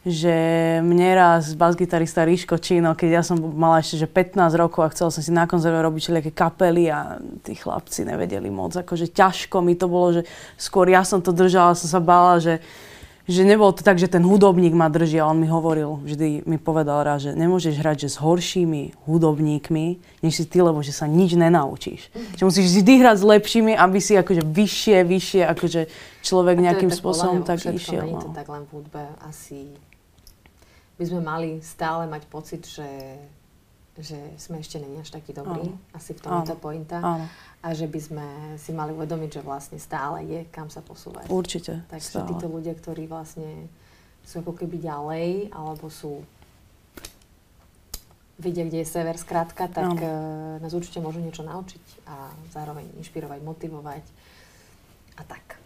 že 0.03 0.35
mne 0.83 1.15
raz 1.15 1.55
bas-gitarista 1.55 2.27
Ríško 2.27 2.59
Číno, 2.59 2.99
keď 2.99 3.11
ja 3.11 3.23
som 3.23 3.39
mala 3.39 3.79
ešte 3.79 4.03
že 4.03 4.11
15 4.11 4.51
rokov 4.59 4.83
a 4.83 4.91
chcela 4.91 5.15
som 5.15 5.23
si 5.23 5.31
na 5.31 5.47
konzerve 5.47 5.79
robiť 5.79 6.01
všelijaké 6.03 6.33
kapely 6.35 6.91
a 6.91 7.23
tí 7.47 7.55
chlapci 7.55 8.03
nevedeli 8.03 8.51
moc, 8.51 8.75
akože 8.75 9.15
ťažko 9.15 9.63
mi 9.63 9.79
to 9.79 9.87
bolo, 9.87 10.19
že 10.19 10.23
skôr 10.59 10.91
ja 10.91 11.07
som 11.07 11.23
to 11.23 11.31
držala, 11.31 11.79
som 11.79 11.87
sa 11.87 12.03
bála, 12.03 12.43
že, 12.43 12.59
že 13.31 13.47
nebolo 13.47 13.71
to 13.71 13.87
tak, 13.87 13.95
že 13.95 14.11
ten 14.11 14.27
hudobník 14.27 14.75
ma 14.75 14.91
drží 14.91 15.23
a 15.23 15.31
on 15.31 15.39
mi 15.39 15.47
hovoril, 15.47 16.03
vždy 16.03 16.51
mi 16.51 16.59
povedal 16.59 17.07
raz, 17.07 17.23
že 17.23 17.39
nemôžeš 17.39 17.79
hrať 17.79 17.97
že 18.03 18.09
s 18.11 18.17
horšími 18.19 19.07
hudobníkmi, 19.07 19.87
než 20.19 20.35
si 20.35 20.45
ty, 20.51 20.67
lebo 20.67 20.83
že 20.83 20.91
sa 20.91 21.07
nič 21.07 21.39
nenaučíš. 21.39 22.11
Že 22.35 22.43
musíš 22.43 22.75
vždy 22.75 23.07
hrať 23.07 23.17
s 23.23 23.25
lepšími, 23.39 23.79
aby 23.79 24.03
si 24.03 24.19
akože 24.19 24.43
vyššie, 24.43 24.99
vyššie, 25.07 25.43
akože 25.47 25.81
človek 26.27 26.59
nejakým 26.59 26.91
spôsobom 26.91 27.47
tak 27.47 27.63
išiel. 27.63 28.03
Nie 28.03 28.19
je 28.19 28.27
to 28.27 28.31
no. 28.31 28.35
tak 28.35 28.51
len 28.51 28.67
v 28.67 28.71
hudbe, 28.83 29.07
asi 29.23 29.71
by 31.03 31.05
sme 31.11 31.21
mali 31.27 31.49
stále 31.59 32.07
mať 32.07 32.23
pocit, 32.31 32.63
že, 32.63 33.19
že 33.99 34.15
sme 34.39 34.63
ešte 34.63 34.79
není 34.79 35.03
až 35.03 35.11
takí 35.11 35.35
dobrí. 35.35 35.67
Áno. 35.67 35.83
Asi 35.91 36.15
v 36.15 36.23
tom 36.23 36.31
Áno. 36.31 36.47
je 36.47 36.55
tá 36.55 36.57
pointa. 36.57 37.03
Áno. 37.03 37.27
A 37.59 37.75
že 37.75 37.91
by 37.91 38.01
sme 38.01 38.27
si 38.55 38.71
mali 38.71 38.95
uvedomiť, 38.95 39.39
že 39.39 39.43
vlastne 39.43 39.79
stále 39.83 40.23
je 40.23 40.47
kam 40.55 40.71
sa 40.71 40.79
posúvať. 40.79 41.27
Určite. 41.27 41.83
Takže 41.91 42.23
stále. 42.23 42.31
títo 42.31 42.47
ľudia, 42.47 42.79
ktorí 42.79 43.11
vlastne 43.11 43.67
sú 44.23 44.47
ako 44.47 44.55
keby 44.55 44.79
ďalej, 44.79 45.51
alebo 45.51 45.91
sú 45.91 46.23
vidia, 48.39 48.67
kde 48.67 48.83
je 48.83 48.89
sever 48.89 49.15
skrátka, 49.19 49.67
tak 49.71 49.99
uh, 49.99 50.59
nás 50.59 50.75
určite 50.75 50.99
môžu 50.99 51.23
niečo 51.23 51.47
naučiť 51.47 52.07
a 52.11 52.31
zároveň 52.51 52.91
inšpirovať, 52.99 53.39
motivovať 53.43 54.05
a 55.19 55.23
tak. 55.27 55.62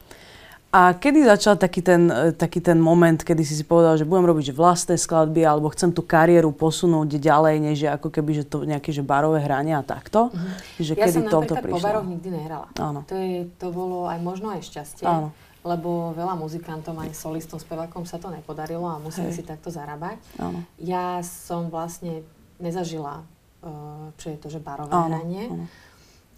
A 0.77 0.93
kedy 0.93 1.25
začal 1.25 1.57
taký 1.57 1.81
ten, 1.81 2.13
e, 2.13 2.37
taký 2.37 2.61
ten 2.61 2.77
moment, 2.77 3.17
kedy 3.17 3.41
si 3.49 3.57
si 3.57 3.65
povedal, 3.65 3.97
že 3.97 4.05
budem 4.05 4.29
robiť 4.29 4.53
vlastné 4.53 5.01
skladby 5.01 5.41
alebo 5.41 5.73
chcem 5.73 5.89
tú 5.89 6.05
kariéru 6.05 6.53
posunúť 6.53 7.17
ďalej, 7.17 7.55
než 7.65 7.77
je 7.81 7.89
ako 7.89 8.13
keby 8.13 8.31
že 8.37 8.45
to 8.45 8.69
nejaké 8.69 8.93
že 8.93 9.01
barové 9.01 9.41
hranie 9.41 9.73
a 9.73 9.81
takto? 9.81 10.29
Mm-hmm. 10.29 10.85
Že 10.85 10.93
ja 10.93 11.05
kedy 11.09 11.17
som 11.33 11.43
prišlo? 11.49 11.81
po 11.81 11.81
baroch 11.81 12.05
nikdy 12.05 12.29
nehrala. 12.29 12.69
Áno. 12.77 13.09
To, 13.09 13.17
je, 13.17 13.49
to 13.57 13.73
bolo 13.73 14.05
aj 14.05 14.21
možno 14.21 14.53
aj 14.53 14.61
šťastie. 14.69 15.09
Áno 15.09 15.33
lebo 15.67 16.15
veľa 16.15 16.39
muzikantom, 16.39 16.95
aj 17.03 17.11
solistom, 17.19 17.59
spevákom 17.59 18.07
sa 18.07 18.23
to 18.23 18.31
nepodarilo 18.31 18.87
a 18.87 19.03
museli 19.03 19.35
Hej. 19.35 19.37
si 19.37 19.43
takto 19.43 19.67
zarábať. 19.67 20.23
Áno. 20.39 20.63
Ja 20.79 21.19
som 21.27 21.75
vlastne 21.75 22.23
nezažila, 22.63 23.27
uh, 23.67 24.15
čo 24.15 24.31
je 24.31 24.39
to, 24.39 24.47
že 24.47 24.63
barové 24.63 24.95
áno, 24.95 25.11
hranie. 25.11 25.51
Áno 25.51 25.67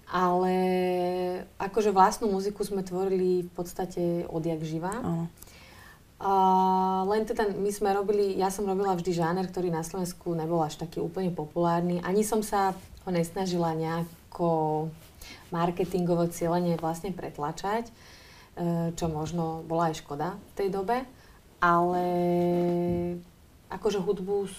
ale 0.09 0.55
akože 1.61 1.93
vlastnú 1.93 2.33
muziku 2.33 2.65
sme 2.65 2.81
tvorili 2.81 3.45
v 3.45 3.53
podstate 3.53 4.25
odjak 4.29 4.65
živa. 4.65 4.95
Uh. 5.05 5.29
A 6.19 6.33
len 7.07 7.23
teda 7.23 7.47
my 7.55 7.71
sme 7.71 7.95
robili, 7.95 8.35
ja 8.35 8.51
som 8.51 8.67
robila 8.67 8.91
vždy 8.99 9.15
žáner, 9.15 9.47
ktorý 9.47 9.71
na 9.71 9.87
Slovensku 9.87 10.35
nebol 10.35 10.59
až 10.67 10.75
taký 10.75 10.99
úplne 10.99 11.31
populárny. 11.31 12.03
Ani 12.03 12.27
som 12.27 12.43
sa 12.43 12.75
ho 13.07 13.11
nesnažila 13.15 13.71
nejako 13.79 14.91
marketingovo 15.55 16.27
cieľenie 16.27 16.75
vlastne 16.75 17.15
pretlačať, 17.15 17.87
e, 17.87 17.93
čo 18.99 19.07
možno 19.07 19.63
bola 19.71 19.95
aj 19.95 20.03
škoda 20.03 20.35
v 20.35 20.53
tej 20.59 20.69
dobe. 20.75 21.07
Ale 21.63 22.05
akože 23.71 24.03
hudbu 24.03 24.51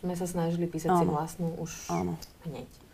sme 0.00 0.16
sa 0.16 0.24
snažili 0.24 0.64
písať 0.64 0.96
si 0.96 1.04
Áno. 1.04 1.12
vlastnú 1.12 1.60
už 1.60 1.92
Áno. 1.92 2.16
hneď. 2.48 2.89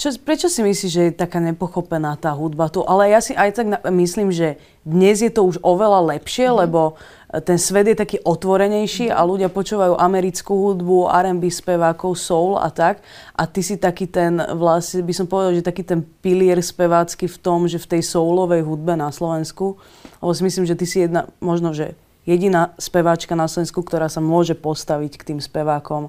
Čo, 0.00 0.16
prečo 0.16 0.48
si 0.48 0.64
myslíš, 0.64 0.92
že 0.96 1.02
je 1.12 1.12
taká 1.12 1.44
nepochopená 1.44 2.16
tá 2.16 2.32
hudba 2.32 2.72
tu? 2.72 2.80
Ale 2.80 3.12
ja 3.12 3.20
si 3.20 3.36
aj 3.36 3.50
tak 3.52 3.66
myslím, 3.92 4.32
že 4.32 4.56
dnes 4.80 5.20
je 5.20 5.28
to 5.28 5.44
už 5.44 5.60
oveľa 5.60 6.16
lepšie, 6.16 6.48
mm. 6.48 6.56
lebo 6.56 6.96
ten 7.44 7.60
svet 7.60 7.84
je 7.84 8.00
taký 8.00 8.16
otvorenejší 8.24 9.12
a 9.12 9.20
ľudia 9.22 9.52
počúvajú 9.52 10.00
americkú 10.00 10.56
hudbu, 10.56 11.04
R&B 11.04 11.52
spevákov, 11.52 12.16
soul 12.16 12.56
a 12.56 12.72
tak. 12.72 13.04
A 13.36 13.44
ty 13.44 13.60
si 13.60 13.76
taký 13.76 14.08
ten, 14.08 14.40
vlastne 14.56 15.04
by 15.04 15.12
som 15.12 15.28
povedal, 15.28 15.52
že 15.52 15.68
taký 15.68 15.84
ten 15.84 16.00
pilier 16.24 16.58
spevácky 16.64 17.28
v 17.28 17.36
tom, 17.36 17.68
že 17.68 17.76
v 17.76 18.00
tej 18.00 18.02
soulovej 18.02 18.64
hudbe 18.64 18.96
na 18.96 19.12
Slovensku. 19.12 19.76
Lebo 20.24 20.32
si 20.32 20.42
myslím, 20.48 20.64
že 20.64 20.80
ty 20.80 20.88
si 20.88 21.04
jedna, 21.04 21.28
možno, 21.44 21.76
že 21.76 21.92
jediná 22.24 22.72
speváčka 22.80 23.36
na 23.36 23.52
Slovensku, 23.52 23.84
ktorá 23.84 24.08
sa 24.08 24.24
môže 24.24 24.56
postaviť 24.56 25.12
k 25.20 25.26
tým 25.28 25.40
spevákom, 25.44 26.08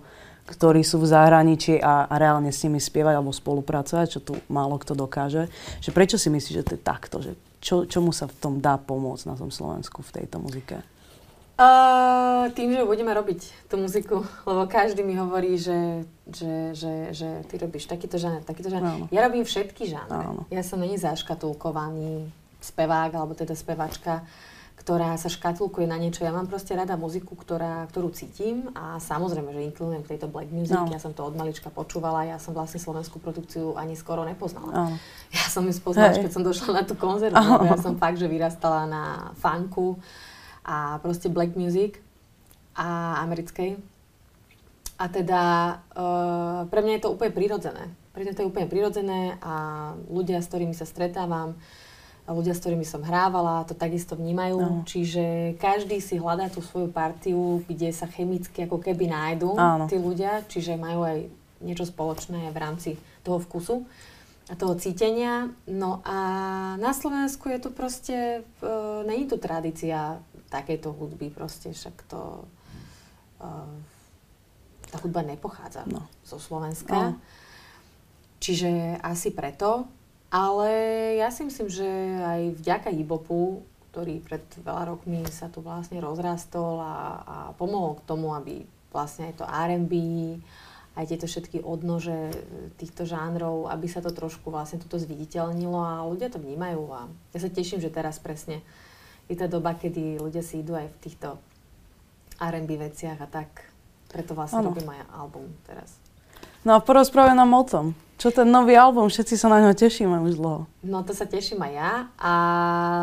ktorí 0.51 0.83
sú 0.83 0.99
v 0.99 1.07
zahraničí 1.07 1.79
a, 1.79 2.11
a 2.11 2.15
reálne 2.19 2.51
s 2.51 2.61
nimi 2.67 2.83
spievať 2.83 3.15
alebo 3.15 3.31
spolupracovať, 3.31 4.05
čo 4.11 4.19
tu 4.19 4.35
málo 4.51 4.75
kto 4.75 4.93
dokáže. 4.93 5.47
Že 5.79 5.89
prečo 5.95 6.17
si 6.19 6.27
myslíš, 6.27 6.55
že 6.59 6.65
to 6.67 6.75
je 6.75 6.81
takto? 6.83 7.15
Že 7.23 7.31
čo, 7.63 7.75
čomu 7.87 8.11
sa 8.11 8.27
v 8.27 8.35
tom 8.35 8.53
dá 8.59 8.75
pomôcť 8.75 9.31
na 9.31 9.35
tom 9.39 9.47
Slovensku 9.47 10.03
v 10.03 10.11
tejto 10.21 10.43
muzike? 10.43 10.83
Uh, 11.61 12.49
tým, 12.57 12.73
že 12.73 12.81
budeme 12.81 13.13
robiť 13.13 13.69
tú 13.69 13.77
muziku, 13.77 14.25
lebo 14.49 14.65
každý 14.65 15.05
mi 15.05 15.13
hovorí, 15.13 15.61
že, 15.61 16.09
že, 16.25 16.73
že, 16.73 17.13
že 17.13 17.29
ty 17.45 17.61
robíš 17.61 17.85
takýto 17.85 18.17
žáner, 18.17 18.41
takýto 18.41 18.73
žáner. 18.73 18.97
Áno. 18.97 19.05
Ja 19.13 19.21
robím 19.29 19.45
všetky 19.45 19.85
žánre. 19.85 20.25
Áno. 20.25 20.49
Ja 20.49 20.65
som 20.65 20.81
není 20.81 20.97
zaškatulkovaný 20.97 22.33
spevák, 22.65 23.13
alebo 23.13 23.37
teda 23.37 23.53
spevačka, 23.53 24.25
ktorá 24.81 25.13
sa 25.21 25.29
škatulkuje 25.29 25.85
na 25.85 26.01
niečo. 26.01 26.25
Ja 26.25 26.33
mám 26.33 26.49
proste 26.49 26.73
rada 26.73 26.97
muziku, 26.97 27.37
ktorá, 27.37 27.85
ktorú 27.93 28.09
cítim 28.09 28.73
a 28.73 28.97
samozrejme, 28.97 29.53
že 29.53 29.61
inklinujem 29.69 30.01
k 30.01 30.17
tejto 30.17 30.25
black 30.25 30.49
music. 30.49 30.73
Áno. 30.73 30.89
Ja 30.89 30.97
som 30.97 31.13
to 31.13 31.21
od 31.21 31.37
malička 31.37 31.69
počúvala, 31.69 32.25
ja 32.25 32.41
som 32.41 32.57
vlastne 32.57 32.81
slovenskú 32.81 33.21
produkciu 33.21 33.77
ani 33.77 33.93
skoro 33.93 34.25
nepoznala. 34.25 34.73
Áno. 34.73 34.97
Ja 35.29 35.45
som 35.45 35.69
ju 35.69 35.73
spoznala, 35.77 36.17
keď 36.17 36.33
som 36.33 36.41
došla 36.41 36.81
na 36.81 36.83
tú 36.89 36.97
konzervu. 36.97 37.37
Áno. 37.37 37.61
Ja 37.61 37.77
som 37.77 38.01
fakt, 38.01 38.17
že 38.17 38.25
vyrastala 38.25 38.89
na 38.89 39.03
funku 39.37 40.01
a 40.65 40.97
proste 41.05 41.29
black 41.29 41.53
music 41.53 42.01
a 42.73 43.21
americkej. 43.21 43.77
A 44.97 45.05
teda 45.13 45.41
uh, 45.93 46.65
pre 46.73 46.81
mňa 46.81 46.97
je 46.97 47.03
to 47.05 47.13
úplne 47.13 47.33
prirodzené. 47.33 47.85
Pre 48.17 48.21
mňa 48.25 48.33
to 48.33 48.41
je 48.41 48.49
úplne 48.49 48.65
prirodzené 48.65 49.37
a 49.45 49.53
ľudia, 50.09 50.41
s 50.41 50.49
ktorými 50.49 50.73
sa 50.73 50.89
stretávam, 50.89 51.53
ľudia, 52.33 52.55
s 52.55 52.61
ktorými 52.63 52.83
som 52.83 53.03
hrávala, 53.03 53.63
to 53.67 53.75
takisto 53.75 54.15
vnímajú. 54.15 54.57
Áno. 54.59 54.81
Čiže 54.87 55.55
každý 55.59 55.99
si 55.99 56.17
hľadá 56.19 56.47
tú 56.47 56.59
svoju 56.63 56.91
partiu, 56.91 57.61
kde 57.67 57.91
sa 57.91 58.07
chemicky 58.07 58.65
ako 58.65 58.79
keby 58.79 59.07
nájdu 59.07 59.55
Áno. 59.55 59.85
tí 59.87 59.95
ľudia, 59.99 60.43
čiže 60.47 60.75
majú 60.75 61.03
aj 61.05 61.17
niečo 61.61 61.85
spoločné 61.85 62.49
v 62.49 62.57
rámci 62.57 62.89
toho 63.21 63.37
vkusu 63.37 63.85
a 64.49 64.57
toho 64.57 64.73
cítenia. 64.75 65.53
No 65.69 66.01
a 66.01 66.17
na 66.81 66.91
Slovensku 66.91 67.47
je 67.53 67.59
tu 67.61 67.69
proste, 67.69 68.41
e, 68.41 68.71
není 69.05 69.29
tu 69.29 69.37
tradícia 69.37 70.17
takéto 70.49 70.91
hudby, 70.91 71.29
proste 71.31 71.71
však 71.71 71.95
to, 72.09 72.43
e, 73.39 73.47
tá 74.91 74.97
hudba 74.99 75.21
nepochádza 75.23 75.87
No. 75.87 76.09
zo 76.25 76.35
Slovenska. 76.41 77.15
Áno. 77.15 77.21
Čiže 78.41 78.97
asi 78.99 79.29
preto. 79.29 79.85
Ale 80.31 80.71
ja 81.19 81.27
si 81.27 81.43
myslím, 81.43 81.67
že 81.67 81.87
aj 82.23 82.41
vďaka 82.63 82.89
Ibopu, 82.95 83.67
ktorý 83.91 84.23
pred 84.23 84.43
veľa 84.63 84.95
rokmi 84.95 85.27
sa 85.27 85.51
tu 85.51 85.59
vlastne 85.59 85.99
rozrastol 85.99 86.79
a, 86.79 86.95
a 87.19 87.37
pomohol 87.59 87.99
k 87.99 88.07
tomu, 88.07 88.31
aby 88.31 88.63
vlastne 88.95 89.27
aj 89.27 89.43
to 89.43 89.45
R&B, 89.45 89.93
aj 90.95 91.05
tieto 91.07 91.27
všetky 91.27 91.63
odnože 91.63 92.31
týchto 92.79 93.03
žánrov, 93.03 93.67
aby 93.67 93.87
sa 93.91 93.99
to 93.99 94.11
trošku 94.11 94.51
vlastne 94.51 94.79
tuto 94.79 94.99
zviditeľnilo 94.99 95.79
a 95.79 96.07
ľudia 96.07 96.31
to 96.31 96.39
vnímajú. 96.39 96.83
A 96.91 97.07
ja 97.35 97.39
sa 97.39 97.51
teším, 97.51 97.83
že 97.83 97.91
teraz 97.91 98.19
presne 98.19 98.63
je 99.31 99.35
tá 99.39 99.47
doba, 99.47 99.75
kedy 99.75 100.19
ľudia 100.19 100.43
si 100.43 100.59
idú 100.59 100.75
aj 100.75 100.91
v 100.91 100.99
týchto 101.03 101.39
R&B 102.39 102.75
veciach 102.75 103.19
a 103.23 103.27
tak. 103.27 103.67
Preto 104.11 104.35
vlastne 104.35 104.59
Áno. 104.59 104.75
robím 104.75 104.91
aj 104.91 105.07
album 105.15 105.47
teraz. 105.63 106.00
No 106.61 106.73
a 106.73 106.79
porozprávaj 106.79 107.33
nám 107.33 107.51
o 107.51 107.63
tom. 107.63 107.85
Čo 108.15 108.29
ten 108.29 108.45
nový 108.47 108.77
album? 108.77 109.09
Všetci 109.09 109.33
sa 109.33 109.49
na 109.49 109.57
ňo 109.59 109.73
tešíme 109.73 110.13
už 110.21 110.37
dlho. 110.37 110.69
No 110.83 111.01
to 111.01 111.09
sa 111.11 111.25
teším 111.25 111.57
aj 111.59 111.73
ja. 111.73 111.91
A 112.21 112.31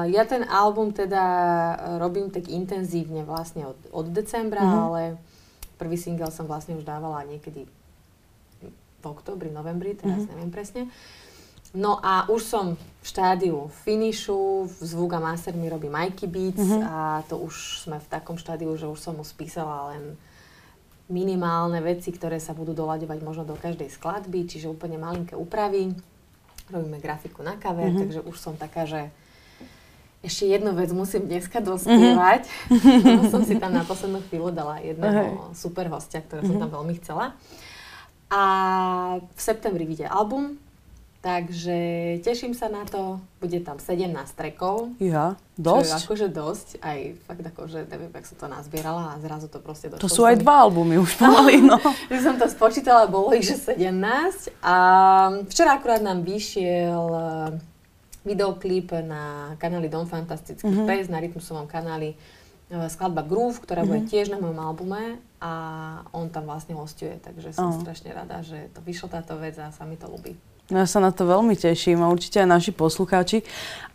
ja 0.07 0.23
ten 0.23 0.47
album 0.47 0.95
teda 0.95 1.19
e, 1.19 1.75
robím 1.99 2.31
tak 2.31 2.47
intenzívne 2.47 3.27
vlastne 3.27 3.67
od, 3.67 3.79
od 3.91 4.07
decembra, 4.09 4.63
Mhm. 4.63 4.79
ale 4.79 5.01
prvý 5.75 5.99
single 5.99 6.31
som 6.31 6.47
vlastne 6.47 6.75
už 6.75 6.87
dávala 6.87 7.27
niekedy 7.27 7.67
v 8.99 9.05
oktobri, 9.05 9.51
novembri, 9.51 9.95
teraz 9.95 10.23
Mhm. 10.23 10.29
neviem 10.29 10.51
presne. 10.51 10.83
No 11.69 11.99
a 11.99 12.25
už 12.27 12.41
som 12.41 12.65
v 12.75 13.05
štádiu 13.05 13.57
finishu, 13.83 14.71
zvuk 14.81 15.13
a 15.13 15.21
master 15.21 15.53
mi 15.53 15.67
robí 15.67 15.87
Mikey 15.87 16.25
Beats 16.25 16.63
Mhm. 16.65 16.81
a 16.81 16.97
to 17.27 17.37
už 17.37 17.55
sme 17.83 17.99
v 17.99 18.07
takom 18.09 18.39
štádiu, 18.39 18.71
že 18.73 18.87
už 18.87 18.97
som 18.97 19.15
mu 19.15 19.23
spísala 19.23 19.91
len 19.93 20.15
minimálne 21.09 21.81
veci, 21.81 22.13
ktoré 22.13 22.37
sa 22.37 22.53
budú 22.53 22.77
doľaďovať 22.77 23.19
možno 23.21 23.45
do 23.45 23.57
každej 23.57 23.89
skladby, 23.89 24.45
čiže 24.45 24.69
úplne 24.69 25.01
malinké 25.01 25.35
úpravy. 25.35 25.97
Robíme 26.69 27.01
grafiku 27.01 27.41
na 27.41 27.57
kaver, 27.57 27.89
Mhm. 27.91 27.99
takže 27.99 28.21
už 28.23 28.37
som 28.37 28.55
taká, 28.55 28.85
že 28.85 29.09
ešte 30.21 30.45
jednu 30.45 30.77
vec 30.77 30.93
musím 30.93 31.25
dneska 31.25 31.61
dospievať. 31.61 32.45
Mhm. 32.69 33.29
som 33.33 33.41
si 33.41 33.57
tam 33.57 33.73
na 33.73 33.89
poslednú 33.89 34.21
chvíľu 34.29 34.53
dala 34.53 34.77
jedného 34.79 35.49
super 35.57 35.89
hostia, 35.89 36.21
ktorého 36.21 36.45
som 36.45 36.61
Mhm. 36.61 36.63
tam 36.69 36.71
veľmi 36.77 36.95
chcela. 37.01 37.27
A 38.29 38.43
v 39.25 39.41
septembri 39.41 39.89
vyjde 39.89 40.05
album, 40.05 40.61
takže 41.21 41.79
teším 42.21 42.53
sa 42.53 42.67
na 42.67 42.83
to. 42.83 43.19
Bude 43.37 43.59
tam 43.59 43.77
17 43.77 44.07
trackov. 44.31 44.95
Ja, 44.99 45.35
Čo 45.53 45.61
je 45.77 45.85
dosť. 45.85 45.95
akože 46.01 46.27
dosť, 46.29 46.69
aj 46.81 46.99
fakt 47.21 47.45
akože 47.45 47.79
neviem, 47.87 48.11
jak 48.11 48.25
som 48.25 48.37
to 48.37 48.47
nazbierala 48.47 49.13
a 49.13 49.21
zrazu 49.21 49.47
to 49.47 49.59
proste 49.59 49.89
došlo. 49.89 50.01
To 50.01 50.09
sú 50.09 50.23
aj 50.23 50.39
dva 50.39 50.63
albumy 50.63 50.97
už 50.97 51.15
pomaly, 51.21 51.59
no. 51.61 51.79
že 52.09 52.21
som 52.21 52.35
to 52.35 52.47
spočítala, 52.47 53.07
bolo 53.07 53.31
ich, 53.33 53.45
že 53.45 53.59
17. 53.59 54.55
A 54.61 54.75
včera 55.45 55.75
akurát 55.75 55.99
nám 56.01 56.23
vyšiel 56.23 57.05
eh, 57.05 57.59
videoklip 58.25 58.93
na 59.01 59.23
kanáli 59.57 59.87
Dom 59.87 60.05
Fantastických 60.05 60.63
Mhm. 60.63 60.75
mm-hmm. 60.77 60.89
pes, 60.89 61.07
na 61.07 61.19
Rytmusovom 61.19 61.67
kanáli 61.67 62.15
eh, 62.69 62.87
skladba 62.87 63.23
Groove, 63.23 63.59
ktorá 63.59 63.83
bude 63.83 64.03
Mhm. 64.03 64.09
tiež 64.09 64.27
na 64.29 64.37
mojom 64.37 64.59
albume 64.61 65.19
a 65.39 65.53
on 66.11 66.27
tam 66.27 66.45
vlastne 66.45 66.75
hostuje, 66.75 67.19
takže 67.19 67.53
som 67.53 67.71
Áno. 67.71 67.79
strašne 67.79 68.11
rada, 68.11 68.39
že 68.41 68.71
to 68.71 68.81
vyšla 68.81 69.09
táto 69.13 69.35
vec 69.37 69.55
a 69.57 69.71
sa 69.71 69.83
mi 69.83 69.95
to 69.95 70.07
ľúbi. 70.07 70.35
No 70.69 70.77
ja 70.77 70.87
sa 70.87 70.99
na 70.99 71.09
to 71.09 71.25
veľmi 71.25 71.55
teším 71.55 71.99
a 71.99 72.09
určite 72.09 72.39
aj 72.39 72.49
naši 72.51 72.71
poslucháči. 72.71 73.41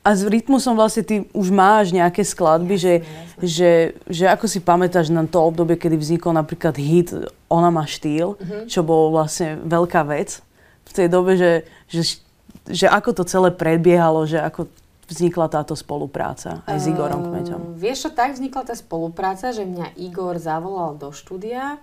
A 0.02 0.12
s 0.12 0.22
rytmusom 0.22 0.74
vlastne 0.74 1.00
ty 1.00 1.16
už 1.30 1.48
máš 1.48 1.90
nejaké 1.90 2.22
skladby, 2.22 2.76
že, 2.76 2.94
jasné. 2.98 3.40
že, 3.40 3.72
že 4.06 4.26
ako 4.26 4.46
si 4.46 4.60
pamätáš 4.60 5.08
na 5.08 5.24
to 5.24 5.40
obdobie, 5.40 5.76
kedy 5.76 5.96
vznikol 5.96 6.34
napríklad 6.34 6.76
hit 6.76 7.14
Ona 7.48 7.70
má 7.70 7.86
štýl, 7.86 8.36
Mhm. 8.36 8.68
čo 8.68 8.82
bol 8.82 9.10
vlastne 9.10 9.56
veľká 9.60 10.02
vec 10.04 10.42
v 10.84 10.92
tej 10.92 11.08
dobe, 11.08 11.38
že, 11.38 11.52
že, 11.88 12.20
že 12.66 12.86
ako 12.86 13.10
to 13.14 13.24
celé 13.24 13.48
prebiehalo, 13.50 14.26
že 14.26 14.38
ako 14.38 14.68
vznikla 15.06 15.48
táto 15.48 15.72
spolupráca 15.74 16.66
aj 16.66 16.74
s 16.76 16.90
Igorom 16.90 17.22
Eh, 17.22 17.26
Kmeťom. 17.30 17.62
Vieš 17.78 17.98
čo, 18.00 18.10
tak 18.10 18.34
vznikla 18.34 18.64
tá 18.66 18.74
spolupráca, 18.74 19.54
že 19.54 19.64
mňa 19.64 19.94
Igor 20.02 20.36
zavolal 20.36 20.96
do 20.96 21.12
štúdia 21.12 21.78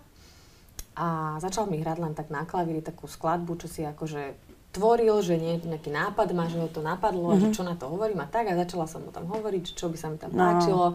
a 0.92 1.06
začal 1.38 1.64
mi 1.64 1.78
hrať 1.78 1.98
len 1.98 2.12
tak 2.12 2.28
na 2.28 2.42
klavíri 2.42 2.80
takú 2.80 3.06
skladbu, 3.06 3.54
čo 3.56 3.68
si 3.70 3.80
akože 3.80 4.49
tvoril, 4.70 5.18
že 5.22 5.34
nie, 5.34 5.58
nejaký 5.58 5.90
nápad 5.90 6.30
má, 6.30 6.46
že 6.46 6.62
ho 6.62 6.70
to 6.70 6.78
napadlo, 6.80 7.34
mm-hmm. 7.34 7.50
že 7.50 7.56
čo 7.58 7.62
na 7.66 7.74
to 7.74 7.90
hovorím 7.90 8.22
a 8.22 8.28
tak 8.30 8.46
a 8.50 8.58
začala 8.58 8.86
som 8.86 9.02
mu 9.02 9.10
tam 9.10 9.26
hovoriť, 9.26 9.74
čo 9.74 9.90
by 9.90 9.96
sa 9.98 10.08
mi 10.10 10.18
tam 10.18 10.30
No. 10.30 10.38
páčilo. 10.38 10.86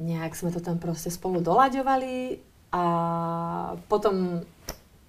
Nejak 0.00 0.36
sme 0.36 0.52
to 0.52 0.60
tam 0.60 0.76
proste 0.76 1.08
spolu 1.12 1.40
doľaďovali 1.40 2.40
a 2.72 2.84
potom 3.88 4.44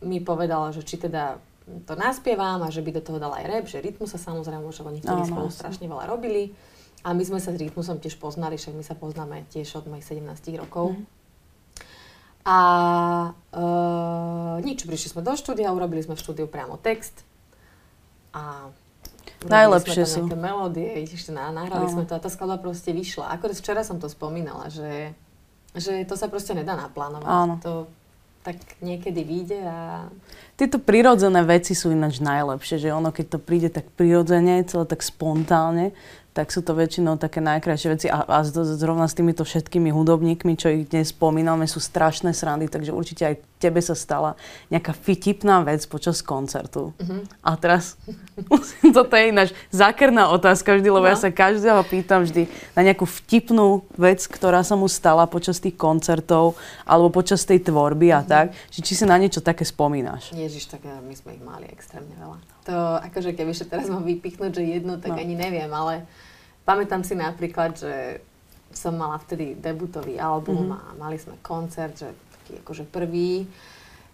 mi 0.03 0.19
povedala, 0.23 0.71
že 0.71 0.83
či 0.83 0.95
teda 0.99 1.39
to 1.83 1.93
naspievam 1.99 2.63
a 2.63 2.71
že 2.71 2.79
by 2.79 2.95
do 2.95 3.03
toho 3.03 3.19
dala 3.19 3.43
aj 3.43 3.45
rap, 3.47 3.65
že 3.67 3.83
rytmus 3.83 4.15
sa 4.15 4.19
samozrejme, 4.19 4.63
že 4.71 4.87
oni 4.87 5.03
vtedy 5.03 5.27
Áno, 5.27 5.31
spolu 5.31 5.47
strašne 5.51 5.87
veľa 5.91 6.07
robili. 6.07 6.55
A 7.03 7.11
my 7.11 7.23
sme 7.23 7.39
sa 7.43 7.51
s 7.51 7.59
rytmusom 7.59 7.99
tiež 7.99 8.15
poznali, 8.19 8.55
však 8.55 8.75
my 8.75 8.83
sa 8.83 8.95
poznáme 8.95 9.43
tiež 9.51 9.67
od 9.79 9.91
mojich 9.91 10.07
17 10.07 10.23
rokov. 10.59 10.95
Mhm. 10.95 11.03
A 12.47 12.59
uh, 13.35 14.55
nič, 14.63 14.87
prišli 14.87 15.11
sme 15.11 15.19
do 15.19 15.35
štúdia, 15.35 15.75
urobili 15.75 15.99
sme 15.99 16.15
v 16.15 16.23
štúdiu 16.23 16.47
priamo 16.47 16.79
text. 16.79 17.26
A 18.33 18.71
Najlepšie 19.45 20.03
sme 20.03 20.09
sú. 20.09 20.19
tam 20.25 20.33
nejaké 20.33 20.39
melódie, 20.41 20.87
ešte 21.05 21.29
na, 21.29 21.53
nahrali 21.53 21.85
sme 21.93 22.09
to 22.09 22.17
a 22.17 22.19
tá 22.19 22.25
skladba 22.31 22.57
proste 22.57 22.89
vyšla. 22.89 23.29
Akorát 23.29 23.53
včera 23.53 23.85
som 23.85 24.01
to 24.01 24.09
spomínala, 24.09 24.73
že, 24.73 25.13
že 25.77 26.01
to 26.09 26.17
sa 26.17 26.25
proste 26.25 26.57
nedá 26.57 26.73
naplánovať. 26.73 27.29
Áno. 27.29 27.55
To 27.61 27.73
tak 28.47 28.79
niekedy 28.79 29.27
vyjde 29.27 29.59
a 29.67 30.07
Tieto 30.55 30.79
prirodzené 30.79 31.43
veci 31.43 31.75
sú 31.75 31.91
ináč 31.91 32.23
najlepšie, 32.23 32.79
že 32.79 32.95
ono, 32.95 33.11
keď 33.11 33.35
to 33.35 33.39
príde 33.43 33.67
tak 33.67 33.91
prirodzene, 33.99 34.63
celé 34.63 34.87
tak 34.87 35.03
spontánne, 35.03 35.91
tak 36.37 36.53
sú 36.53 36.61
to 36.61 36.77
väčšinou 36.77 37.17
také 37.17 37.41
najkrajšie 37.41 37.89
veci 37.89 38.07
a, 38.13 38.21
a 38.21 38.45
zrovna 38.45 39.09
s 39.09 39.17
týmito 39.17 39.41
všetkými 39.41 39.89
hudobníkmi, 39.89 40.53
čo 40.53 40.69
ich 40.69 40.85
dnes 40.85 41.09
spomíname, 41.09 41.65
sú 41.65 41.81
strašné 41.81 42.29
srandy, 42.29 42.69
takže 42.69 42.93
určite 42.93 43.25
aj 43.25 43.35
tebe 43.57 43.81
sa 43.81 43.97
stala 43.97 44.37
nejaká 44.69 44.93
vtipná 44.93 45.65
vec 45.65 45.81
počas 45.89 46.21
koncertu. 46.21 46.93
Uh-huh. 46.93 47.25
A 47.41 47.57
teraz, 47.57 47.97
toto 48.97 49.17
je 49.17 49.33
ináč 49.33 49.49
zákerná 49.73 50.29
otázka 50.29 50.77
vždy, 50.77 50.93
lebo 50.93 51.09
no. 51.09 51.11
ja 51.11 51.17
sa 51.17 51.33
každého 51.33 51.81
pýtam 51.89 52.21
vždy 52.21 52.45
na 52.77 52.85
nejakú 52.85 53.09
vtipnú 53.09 53.81
vec, 53.97 54.21
ktorá 54.29 54.61
sa 54.61 54.77
mu 54.77 54.85
stala 54.85 55.25
počas 55.25 55.57
tých 55.57 55.73
koncertov 55.73 56.53
alebo 56.85 57.09
počas 57.09 57.41
tej 57.49 57.65
tvorby 57.65 58.13
a 58.13 58.21
uh-huh. 58.21 58.29
tak, 58.29 58.45
že 58.69 58.85
či 58.85 58.93
si 58.93 59.09
na 59.09 59.17
niečo 59.17 59.41
také 59.41 59.65
spomínaš. 59.65 60.37
Ježiš, 60.37 60.69
tak 60.69 60.85
my 60.85 61.13
sme 61.17 61.33
ich 61.33 61.41
mali 61.41 61.65
extrémne 61.73 62.13
veľa. 62.13 62.37
To, 62.69 63.01
akože 63.09 63.33
keby 63.33 63.55
ešte 63.55 63.73
teraz 63.73 63.89
mám 63.89 64.05
vypichnúť, 64.05 64.51
že 64.59 64.63
jednu, 64.69 65.01
tak 65.01 65.15
no. 65.15 65.23
ani 65.23 65.33
neviem, 65.33 65.71
ale 65.71 66.05
Pamätám 66.67 67.07
si 67.07 67.15
napríklad, 67.15 67.79
že 67.79 68.19
som 68.75 68.91
mala 68.99 69.15
vtedy 69.23 69.55
debutový 69.55 70.19
album 70.19 70.67
mm-hmm. 70.67 70.83
a 70.83 70.99
mali 70.99 71.15
sme 71.15 71.39
koncert, 71.39 71.95
že 71.95 72.11
taký 72.11 72.59
akože 72.59 72.83
prvý 72.91 73.47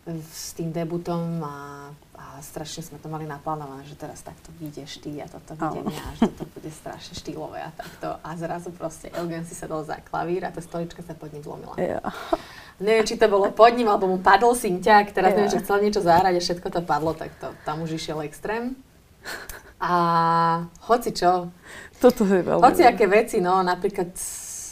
s 0.06 0.52
tým 0.54 0.76
debutom 0.76 1.40
a, 1.42 1.88
a 2.20 2.26
strašne 2.44 2.84
sme 2.84 3.00
to 3.00 3.08
mali 3.08 3.24
naplánované, 3.24 3.88
že 3.88 3.96
teraz 3.96 4.20
takto 4.20 4.52
vyjdeš 4.60 5.00
ty 5.00 5.16
a 5.24 5.32
toto 5.32 5.56
vidím 5.56 5.96
ja, 5.96 6.08
že 6.20 6.28
toto 6.28 6.44
bude 6.52 6.68
strašne 6.70 7.16
štýlové 7.16 7.64
a 7.64 7.72
takto. 7.72 8.20
A 8.20 8.30
zrazu 8.36 8.70
proste 8.76 9.08
Eugen 9.16 9.48
si 9.48 9.56
sadol 9.56 9.88
za 9.88 9.96
klavír 10.04 10.44
a 10.44 10.52
tá 10.52 10.60
stolička 10.60 11.00
sa 11.08 11.16
pod 11.16 11.32
ním 11.32 11.40
zlomila. 11.40 11.80
Yeah. 11.80 12.04
Neviem, 12.84 13.08
či 13.08 13.16
to 13.16 13.32
bolo 13.32 13.48
pod 13.56 13.72
ním, 13.80 13.88
alebo 13.88 14.12
mu 14.12 14.20
padol 14.20 14.52
synťak, 14.60 15.16
teraz 15.16 15.32
yeah. 15.32 15.38
neviem, 15.40 15.54
že 15.56 15.64
chcel 15.64 15.78
niečo 15.80 16.04
zahrať 16.04 16.36
a 16.36 16.42
všetko 16.44 16.68
to 16.68 16.82
padlo, 16.84 17.16
tak 17.16 17.32
to 17.40 17.56
tam 17.64 17.80
už 17.80 17.96
išiel 17.96 18.20
extrém. 18.28 18.76
A 19.84 19.94
hoci 20.88 21.12
čo. 21.12 21.52
Toto 22.00 22.24
je 22.24 22.40
veľmi... 22.40 22.64
Hoci 22.64 22.88
aké 22.88 23.04
veci, 23.04 23.44
no 23.44 23.60
napríklad 23.60 24.16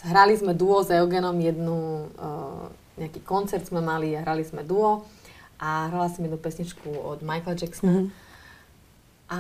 hrali 0.08 0.40
sme 0.40 0.56
duo 0.56 0.80
s 0.80 0.90
Eugenom 0.90 1.36
jednu, 1.36 2.08
uh, 2.16 2.72
nejaký 2.96 3.20
koncert 3.28 3.68
sme 3.68 3.84
mali 3.84 4.16
a 4.16 4.24
hrali 4.24 4.48
sme 4.48 4.64
duo 4.64 5.04
a 5.60 5.92
hrala 5.92 6.08
som 6.08 6.24
jednu 6.24 6.40
pesničku 6.40 6.90
od 6.96 7.22
Michaela 7.22 7.60
Jacksona 7.60 7.92
mm-hmm. 7.92 8.10
a 9.30 9.40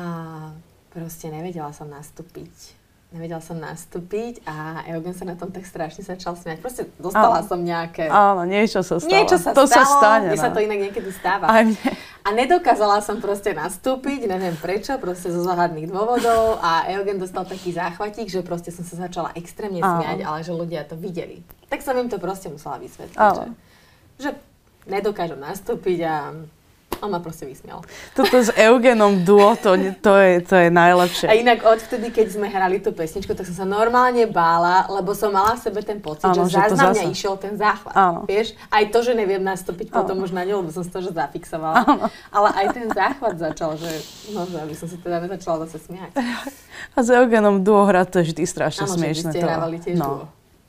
proste 0.91 1.31
nevedela 1.31 1.71
som 1.71 1.87
nastúpiť 1.87 2.80
nevedela 3.11 3.43
som 3.43 3.59
nastúpiť 3.59 4.39
a 4.47 4.87
Eugen 4.87 5.11
sa 5.11 5.27
na 5.27 5.35
tom 5.35 5.51
tak 5.51 5.67
strašne 5.67 5.99
začal 5.99 6.39
smiať. 6.39 6.63
Proste 6.63 6.87
dostala 6.95 7.43
áno. 7.43 7.47
som 7.47 7.59
nejaké... 7.59 8.07
Áno, 8.07 8.47
niečo 8.47 8.79
sa 8.87 9.03
stalo. 9.03 9.11
Niečo 9.11 9.35
sa 9.35 9.51
to 9.51 9.67
stalo, 9.67 9.75
sa 9.75 9.83
stane, 9.83 10.31
no. 10.31 10.39
sa 10.39 10.49
to 10.49 10.63
inak 10.63 10.79
niekedy 10.79 11.11
stáva. 11.11 11.51
Aj 11.51 11.67
mne. 11.67 11.91
A 12.23 12.29
nedokázala 12.31 13.03
som 13.03 13.19
proste 13.19 13.51
nastúpiť, 13.51 14.31
neviem 14.31 14.55
prečo, 14.55 14.95
proste 14.95 15.27
zo 15.27 15.43
záhadných 15.43 15.91
dôvodov 15.91 16.63
a 16.63 16.87
Eugen 16.87 17.19
dostal 17.19 17.43
taký 17.43 17.75
záchvatík, 17.75 18.31
že 18.31 18.47
proste 18.47 18.71
som 18.71 18.87
sa 18.87 18.95
začala 18.95 19.35
extrémne 19.35 19.83
áno. 19.83 19.99
smiať, 19.99 20.19
ale 20.23 20.39
že 20.47 20.53
ľudia 20.55 20.87
to 20.87 20.95
videli. 20.95 21.43
Tak 21.67 21.83
som 21.83 21.99
im 21.99 22.07
to 22.07 22.15
proste 22.15 22.47
musela 22.47 22.79
vysvetliť, 22.79 23.19
že, 23.19 23.47
že 24.23 24.29
nedokážem 24.87 25.39
nastúpiť 25.41 25.99
a 26.07 26.15
on 27.01 27.09
ma 27.11 27.19
proste 27.19 27.49
vysmial. 27.49 27.81
Toto 28.13 28.37
s 28.37 28.53
Eugenom 28.53 29.25
duo, 29.25 29.57
to, 29.57 29.73
to, 29.99 30.13
je, 30.21 30.33
to 30.45 30.55
je 30.55 30.69
najlepšie. 30.69 31.27
A 31.27 31.33
inak 31.33 31.65
odvtedy, 31.65 32.13
keď 32.13 32.27
sme 32.37 32.47
hrali 32.47 32.77
tú 32.77 32.93
pesničku, 32.93 33.33
tak 33.33 33.49
som 33.49 33.55
sa 33.57 33.65
normálne 33.65 34.29
bála, 34.29 34.85
lebo 34.87 35.17
som 35.17 35.33
mala 35.33 35.57
v 35.57 35.61
sebe 35.65 35.81
ten 35.81 35.97
pocit, 35.97 36.29
ano, 36.29 36.45
že, 36.45 36.61
že 36.61 36.77
zás 36.77 36.93
mňa 36.93 37.05
išiel 37.09 37.35
ten 37.41 37.57
záchvat. 37.57 37.93
Ano. 37.97 38.29
Vieš? 38.29 38.53
Aj 38.69 38.83
to, 38.87 39.01
že 39.01 39.17
neviem 39.17 39.41
nastúpiť 39.41 39.89
ano. 39.89 39.97
potom 39.97 40.15
už 40.21 40.31
na 40.31 40.45
ňu, 40.45 40.61
lebo 40.61 40.69
som 40.69 40.85
si 40.85 40.91
to 40.93 41.01
že 41.01 41.11
zafixovala. 41.11 41.83
Ano. 41.83 42.07
Ale 42.29 42.49
aj 42.53 42.67
ten 42.77 42.87
záchvat 42.93 43.35
začal, 43.41 43.75
že, 43.75 43.89
no, 44.31 44.45
aby 44.45 44.75
som 44.77 44.85
sa 44.85 44.97
teda 45.01 45.17
nezačala 45.25 45.65
zase 45.65 45.89
smiať. 45.89 46.13
A 46.93 46.99
s 47.01 47.09
Eugenom 47.09 47.65
duo 47.65 47.89
hrať 47.89 48.07
to 48.13 48.17
je 48.21 48.25
vždy 48.31 48.43
strašne 48.45 48.85
ano, 48.85 48.93
smiešne. 48.93 49.29
Áno, 49.29 49.33
že 49.33 49.39
ste 49.39 49.47
hrávali 49.47 49.77
tiež 49.81 49.97
no. 49.97 50.05
duo. 50.05 50.25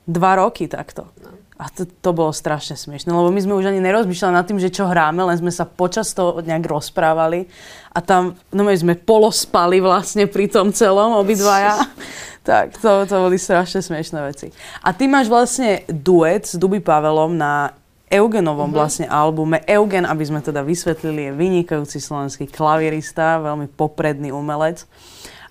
Dva 0.08 0.32
roky 0.40 0.66
takto. 0.66 1.06
No. 1.20 1.41
A 1.60 1.68
to, 1.68 1.84
to 1.84 2.10
bolo 2.16 2.32
strašne 2.32 2.74
smiešne, 2.74 3.12
lebo 3.12 3.28
my 3.28 3.40
sme 3.44 3.54
už 3.54 3.68
ani 3.68 3.78
nerozmýšľali 3.84 4.34
nad 4.34 4.46
tým, 4.48 4.56
že 4.56 4.72
čo 4.72 4.88
hráme, 4.88 5.20
len 5.20 5.36
sme 5.36 5.52
sa 5.52 5.68
počas 5.68 6.10
toho 6.16 6.40
nejak 6.40 6.64
rozprávali 6.64 7.46
a 7.92 8.00
tam 8.00 8.34
no 8.50 8.64
my 8.64 8.72
sme 8.72 8.96
polospali 8.96 9.78
vlastne 9.84 10.24
pri 10.24 10.48
tom 10.48 10.72
celom 10.72 11.12
obidvaja. 11.20 11.76
tak, 12.48 12.74
to, 12.80 13.04
to 13.04 13.14
boli 13.14 13.36
strašne 13.36 13.84
smiešné 13.84 14.18
veci. 14.26 14.48
A 14.82 14.96
ty 14.96 15.06
máš 15.06 15.28
vlastne 15.28 15.84
duet 15.86 16.48
s 16.48 16.56
Duby 16.56 16.80
Pavelom 16.80 17.36
na 17.36 17.76
Eugenovom 18.12 18.68
mm-hmm. 18.68 18.76
vlastne 18.76 19.06
albume. 19.08 19.64
Eugen, 19.64 20.04
aby 20.04 20.24
sme 20.24 20.44
teda 20.44 20.60
vysvetlili, 20.60 21.30
je 21.30 21.38
vynikajúci 21.38 21.96
slovenský 21.96 22.44
klavierista, 22.50 23.40
veľmi 23.40 23.72
popredný 23.72 24.28
umelec. 24.34 24.84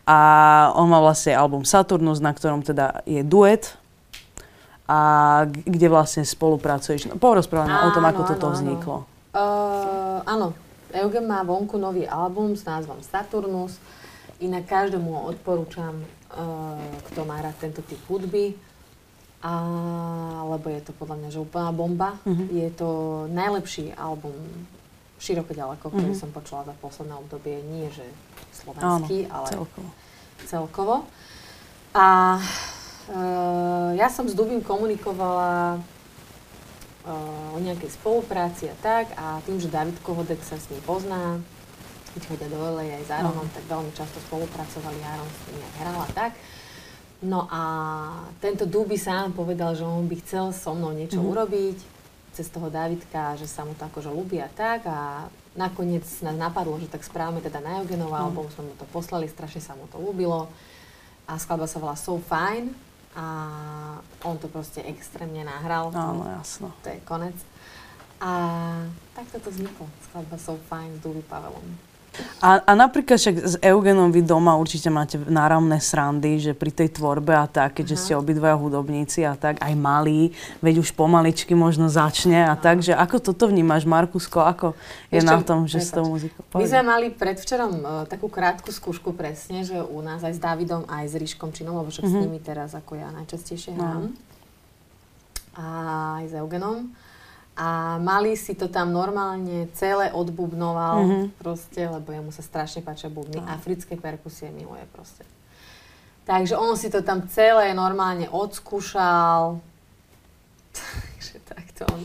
A 0.06 0.18
on 0.78 0.90
má 0.90 1.02
vlastne 1.02 1.34
album 1.34 1.66
Saturnus, 1.66 2.22
na 2.22 2.34
ktorom 2.34 2.62
teda 2.62 3.02
je 3.06 3.26
duet 3.26 3.81
a 4.92 4.98
kde 5.48 5.88
vlastne 5.88 6.28
spolupracuješ. 6.28 7.08
No, 7.08 7.16
porozprávaj 7.16 7.88
o 7.88 7.96
tom, 7.96 8.04
ako 8.04 8.22
toto 8.28 8.52
áno, 8.52 8.56
vzniklo. 8.60 8.98
Uh, 9.32 10.20
áno, 10.28 10.52
Eugen 10.92 11.32
má 11.32 11.40
vonku 11.48 11.80
nový 11.80 12.04
album 12.04 12.60
s 12.60 12.68
názvom 12.68 13.00
Saturnus. 13.00 13.80
Inak 14.44 14.68
každému 14.68 15.32
odporúčam, 15.32 15.96
uh, 16.36 16.76
kto 17.08 17.24
má 17.24 17.40
rád 17.40 17.56
tento 17.64 17.80
typ 17.88 18.04
hudby, 18.12 18.52
a, 19.42 19.54
lebo 20.54 20.70
je 20.70 20.82
to 20.86 20.94
podľa 20.94 21.18
mňa 21.18 21.30
že 21.34 21.42
úplná 21.42 21.74
bomba. 21.74 22.14
Uh-huh. 22.22 22.46
Je 22.54 22.70
to 22.78 23.26
najlepší 23.34 23.90
album 23.98 24.38
široko 25.18 25.50
ďaleko, 25.58 25.82
ktorý 25.90 26.14
uh-huh. 26.14 26.22
som 26.22 26.30
počula 26.30 26.62
za 26.62 26.78
posledné 26.78 27.18
obdobie. 27.18 27.58
Nie, 27.74 27.90
že 27.90 28.06
slovenský, 28.54 29.26
Áno, 29.26 29.34
ale 29.34 29.48
celkovo. 29.50 29.90
celkovo. 30.46 30.96
A 31.98 32.38
Uh, 33.10 33.98
ja 33.98 34.12
som 34.14 34.30
s 34.30 34.38
Dubím 34.38 34.62
komunikovala 34.62 35.82
uh, 37.08 37.56
o 37.56 37.58
nejakej 37.58 37.98
spolupráci 37.98 38.70
a 38.70 38.76
tak 38.78 39.10
a 39.18 39.42
tým, 39.42 39.58
že 39.58 39.74
David 39.74 39.98
Kohodek 40.06 40.44
sa 40.46 40.60
s 40.62 40.70
ním 40.70 40.82
pozná, 40.86 41.42
keď 42.14 42.22
chodia 42.30 42.50
do 42.52 42.62
LA 42.62 43.02
aj 43.02 43.04
s 43.08 43.12
Aaronom, 43.12 43.48
no. 43.48 43.54
tak 43.56 43.64
veľmi 43.66 43.92
často 43.98 44.22
spolupracovali, 44.30 45.02
Aaron 45.02 45.30
s 45.30 45.40
nimi 45.50 45.62
aj 45.66 45.74
hral 45.82 45.98
a 45.98 46.10
tak. 46.14 46.32
No 47.22 47.46
a 47.50 47.64
tento 48.42 48.66
Duby 48.66 48.98
sám 48.98 49.34
povedal, 49.34 49.78
že 49.78 49.86
on 49.86 50.10
by 50.10 50.16
chcel 50.26 50.50
so 50.54 50.74
mnou 50.74 50.94
niečo 50.94 51.22
mm-hmm. 51.22 51.34
urobiť 51.38 51.78
cez 52.34 52.48
toho 52.50 52.72
Davidka, 52.72 53.38
že 53.38 53.46
sa 53.46 53.62
mu 53.62 53.78
to 53.78 53.86
akože 53.86 54.10
ľúbi 54.10 54.42
a 54.42 54.50
tak 54.50 54.88
a 54.88 55.28
nakoniec 55.54 56.06
nás 56.24 56.34
napadlo, 56.34 56.80
že 56.80 56.88
tak 56.88 57.04
správame 57.04 57.44
teda 57.44 57.60
na 57.60 57.84
Eugenova 57.84 58.24
mm. 58.24 58.26
album, 58.26 58.48
sme 58.50 58.72
mu 58.72 58.74
to 58.80 58.88
poslali, 58.88 59.28
strašne 59.28 59.60
sa 59.60 59.76
mu 59.76 59.84
to 59.92 60.00
ľúbilo 60.00 60.48
a 61.28 61.34
skladba 61.36 61.68
sa 61.68 61.78
volá 61.78 62.00
So 62.00 62.18
Fine 62.24 62.91
a 63.16 63.26
on 64.24 64.38
to 64.40 64.48
proste 64.48 64.80
extrémne 64.88 65.44
nahral. 65.44 65.92
Áno, 65.92 66.24
jasno. 66.32 66.72
To 66.84 66.88
je 66.88 67.00
konec. 67.04 67.36
A 68.22 68.32
takto 69.18 69.42
to 69.42 69.50
vzniklo. 69.50 69.90
Skladba 70.08 70.38
So 70.38 70.56
Fine 70.70 70.96
s 70.96 71.00
Dully 71.02 71.26
Pavelom. 71.26 71.91
A, 72.44 72.60
a 72.60 72.72
napríklad 72.76 73.16
však 73.16 73.36
s 73.40 73.56
Eugenom 73.64 74.12
vy 74.12 74.20
doma 74.20 74.60
určite 74.60 74.92
máte 74.92 75.16
náramné 75.16 75.80
srandy, 75.80 76.44
že 76.44 76.52
pri 76.52 76.68
tej 76.68 77.00
tvorbe 77.00 77.32
a 77.32 77.48
tak, 77.48 77.80
keďže 77.80 77.96
Aha. 77.96 78.04
ste 78.04 78.14
obidvaja 78.20 78.60
hudobníci 78.60 79.24
a 79.24 79.40
tak, 79.40 79.64
aj 79.64 79.72
malí, 79.80 80.36
veď 80.60 80.84
už 80.84 80.92
pomaličky 80.92 81.56
možno 81.56 81.88
začne 81.88 82.44
a 82.44 82.58
Aha. 82.58 82.60
tak, 82.60 82.84
že 82.84 82.92
ako 82.92 83.32
toto 83.32 83.48
vnímaš, 83.48 83.88
Markusko, 83.88 84.44
ako 84.44 84.68
je 85.08 85.24
Ešte, 85.24 85.32
na 85.32 85.38
tom, 85.40 85.64
že 85.72 85.80
s 85.80 85.96
tou 85.96 86.04
muzikou 86.04 86.44
My 86.52 86.68
sme 86.68 86.84
mali 86.84 87.08
predvčerom 87.16 87.74
uh, 87.80 88.04
takú 88.04 88.28
krátku 88.28 88.76
skúšku 88.76 89.16
presne, 89.16 89.64
že 89.64 89.80
u 89.80 90.04
nás 90.04 90.20
aj 90.20 90.36
s 90.36 90.42
Davidom, 90.44 90.84
aj 90.92 91.08
s 91.08 91.16
Ríškom 91.16 91.56
Činom, 91.56 91.80
lebo 91.80 91.96
však 91.96 92.04
mm-hmm. 92.04 92.20
s 92.20 92.20
mhm. 92.20 92.28
nimi 92.28 92.40
teraz 92.44 92.76
ako 92.76 93.00
ja 93.00 93.08
najčastejšie 93.16 93.80
hrám. 93.80 94.12
No. 94.12 94.20
A 95.56 95.64
aj 96.20 96.26
s 96.28 96.34
Eugenom 96.36 96.92
a 97.62 98.02
Mali 98.02 98.34
si 98.34 98.58
to 98.58 98.66
tam 98.66 98.90
normálne 98.90 99.70
celé 99.78 100.10
odbubnoval 100.10 100.98
mm-hmm. 100.98 101.26
proste, 101.38 101.86
lebo 101.86 102.10
jemu 102.10 102.34
sa 102.34 102.42
strašne 102.42 102.82
páčia 102.82 103.06
bubny. 103.14 103.38
No. 103.38 103.46
Africké 103.46 103.94
perkusie 103.94 104.50
miluje 104.50 104.82
proste. 104.90 105.22
Takže 106.26 106.58
on 106.58 106.74
si 106.74 106.90
to 106.90 107.06
tam 107.06 107.30
celé 107.30 107.70
normálne 107.78 108.26
odskúšal. 108.34 109.62
Takže 110.82 111.36
takto 111.46 111.86
on... 111.94 112.02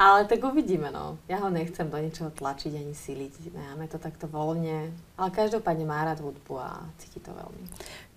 Ale 0.00 0.24
tak 0.24 0.40
uvidíme, 0.40 0.88
no. 0.88 1.20
Ja 1.28 1.38
ho 1.44 1.52
nechcem 1.52 1.86
do 1.86 2.00
niečoho 2.00 2.32
tlačiť 2.32 2.72
ani 2.74 2.96
siliť. 2.96 3.54
Máme 3.54 3.86
to 3.92 4.00
takto 4.00 4.24
voľne. 4.24 4.88
Ale 5.20 5.28
každopádne 5.30 5.84
má 5.84 6.00
rád 6.02 6.24
hudbu 6.24 6.58
a 6.58 6.80
cíti 6.96 7.20
to 7.20 7.30
veľmi 7.30 7.62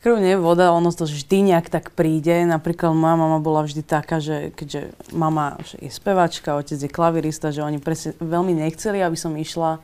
krv 0.06 0.22
nie 0.22 0.38
voda, 0.38 0.70
ono 0.70 0.94
to 0.94 1.10
vždy 1.10 1.50
nejak 1.50 1.74
tak 1.74 1.89
príde. 1.98 2.46
Napríklad 2.46 2.94
moja 2.94 3.18
mama 3.18 3.41
bola 3.41 3.65
vždy 3.65 3.82
taká, 3.82 4.22
že 4.22 4.54
keďže 4.54 4.94
mama 5.10 5.58
je 5.82 5.89
spevačka, 5.89 6.54
otec 6.54 6.78
je 6.78 6.86
klavirista, 6.86 7.50
že 7.50 7.65
oni 7.65 7.82
presne 7.82 8.13
veľmi 8.22 8.54
nechceli, 8.54 9.02
aby 9.02 9.18
som 9.18 9.34
išla 9.34 9.82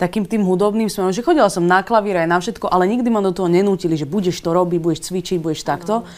takým 0.00 0.24
tým 0.24 0.40
hudobným 0.40 0.88
smerom, 0.88 1.12
že 1.12 1.20
chodila 1.20 1.52
som 1.52 1.68
na 1.68 1.84
klavír 1.84 2.16
aj 2.16 2.32
na 2.32 2.40
všetko, 2.40 2.64
ale 2.72 2.88
nikdy 2.88 3.12
ma 3.12 3.20
do 3.20 3.34
toho 3.34 3.52
nenútili, 3.52 3.92
že 3.92 4.08
budeš 4.08 4.40
to 4.40 4.56
robiť, 4.56 4.80
budeš 4.80 5.12
cvičiť, 5.12 5.36
budeš 5.36 5.68
takto. 5.68 6.08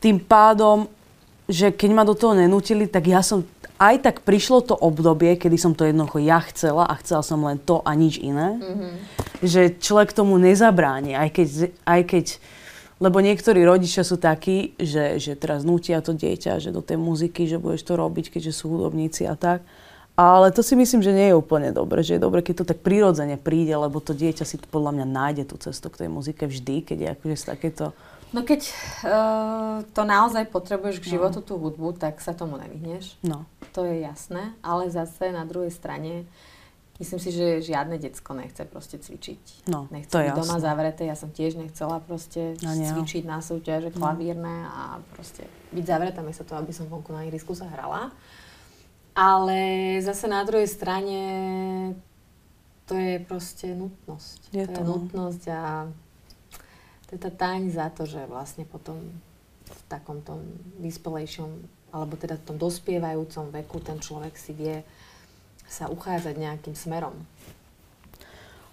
Tým 0.00 0.22
pádom, 0.24 0.88
že 1.44 1.76
keď 1.76 1.90
ma 1.92 2.08
do 2.08 2.16
toho 2.16 2.32
nenútili, 2.32 2.88
tak 2.88 3.04
ja 3.04 3.20
som 3.20 3.44
aj 3.76 4.06
tak 4.06 4.16
prišlo 4.24 4.64
to 4.64 4.78
obdobie, 4.78 5.36
kedy 5.36 5.58
som 5.60 5.76
to 5.76 5.84
jednoducho 5.84 6.24
ja 6.24 6.40
chcela 6.48 6.88
a 6.88 6.94
chcela 7.02 7.20
som 7.20 7.42
len 7.44 7.60
to 7.60 7.84
a 7.84 7.92
nič 7.92 8.16
iné. 8.22 8.56
Mm-hmm. 8.56 8.92
Že 9.44 9.60
človek 9.82 10.14
tomu 10.14 10.38
nezabráni, 10.38 11.18
aj 11.18 11.28
keď, 11.34 11.48
aj 11.82 12.00
keď 12.06 12.26
lebo 13.02 13.18
niektorí 13.18 13.66
rodičia 13.66 14.06
sú 14.06 14.14
takí, 14.14 14.78
že, 14.78 15.18
že 15.18 15.34
teraz 15.34 15.66
nutia 15.66 15.98
to 15.98 16.14
dieťa, 16.14 16.62
že 16.62 16.70
do 16.70 16.78
tej 16.78 17.02
muziky, 17.02 17.50
že 17.50 17.58
budeš 17.58 17.82
to 17.82 17.98
robiť, 17.98 18.30
keďže 18.30 18.54
sú 18.54 18.78
hudobníci 18.78 19.26
a 19.26 19.34
tak. 19.34 19.66
Ale 20.14 20.54
to 20.54 20.62
si 20.62 20.78
myslím, 20.78 21.02
že 21.02 21.10
nie 21.10 21.32
je 21.32 21.38
úplne 21.40 21.74
dobre. 21.74 22.06
Že 22.06 22.20
je 22.20 22.22
dobre, 22.22 22.46
keď 22.46 22.62
to 22.62 22.68
tak 22.70 22.78
prirodzene 22.84 23.40
príde, 23.40 23.74
lebo 23.74 23.98
to 23.98 24.14
dieťa 24.14 24.46
si 24.46 24.54
podľa 24.60 25.02
mňa 25.02 25.06
nájde 25.08 25.44
tú 25.50 25.58
cestu 25.58 25.90
k 25.90 26.06
tej 26.06 26.08
muzike 26.14 26.46
vždy, 26.46 26.86
keď 26.86 26.98
je 27.00 27.08
akože 27.18 27.36
z 27.42 27.44
takéto... 27.48 27.84
No 28.32 28.46
keď 28.46 28.64
uh, 29.04 29.84
to 29.92 30.08
naozaj 30.08 30.48
potrebuješ 30.48 31.04
k 31.04 31.16
životu 31.16 31.42
no. 31.42 31.46
tú 31.48 31.54
hudbu, 31.58 31.96
tak 31.98 32.22
sa 32.22 32.32
tomu 32.32 32.56
nevyhneš. 32.56 33.18
No. 33.24 33.44
To 33.74 33.82
je 33.84 34.04
jasné. 34.04 34.52
Ale 34.62 34.88
zase 34.88 35.32
na 35.32 35.42
druhej 35.48 35.72
strane 35.72 36.28
Myslím 37.00 37.20
si, 37.20 37.30
že 37.32 37.64
žiadne 37.64 37.96
decko 37.96 38.36
nechce 38.36 38.62
proste 38.68 39.00
cvičiť. 39.00 39.66
No, 39.66 39.88
nechce 39.88 40.12
to 40.12 40.20
byť 40.20 40.28
je 40.28 40.38
doma 40.38 40.56
zavreté. 40.60 41.02
Ja 41.08 41.16
som 41.16 41.32
tiež 41.32 41.56
nechcela 41.56 41.98
proste 42.04 42.54
no, 42.60 42.76
cvičiť 42.76 43.24
na 43.24 43.40
súťaže 43.40 43.90
no. 43.90 43.96
klavírne 43.96 44.68
a 44.68 45.00
proste 45.16 45.48
byť 45.72 45.84
zavretá 45.88 46.20
miesto 46.20 46.44
toho, 46.44 46.60
aby 46.60 46.70
som 46.70 46.86
vonku 46.86 47.10
na 47.10 47.24
ihrisku 47.24 47.56
sa 47.56 47.66
hrala. 47.72 48.12
Ale 49.16 49.58
zase 50.04 50.28
na 50.28 50.44
druhej 50.44 50.68
strane 50.68 51.20
to 52.84 52.94
je 52.96 53.24
proste 53.24 53.72
nutnosť. 53.72 54.52
Je 54.52 54.64
to, 54.68 54.72
to 54.72 54.78
je 54.80 54.84
no. 54.84 54.92
nutnosť 55.00 55.42
a 55.48 55.62
to 57.08 57.10
je 57.16 57.20
tá 57.20 57.32
taň 57.32 57.72
za 57.72 57.88
to, 57.88 58.04
že 58.04 58.24
vlastne 58.28 58.68
potom 58.68 59.00
v 59.64 59.82
takom 59.88 60.20
tom 60.20 60.44
vyspelejšom, 60.80 61.50
alebo 61.92 62.16
teda 62.20 62.36
v 62.36 62.44
tom 62.52 62.56
dospievajúcom 62.60 63.48
veku 63.52 63.80
ten 63.80 63.96
človek 64.00 64.36
si 64.36 64.52
vie 64.52 64.84
sa 65.72 65.88
uchádzať 65.88 66.36
nejakým 66.36 66.76
smerom. 66.76 67.16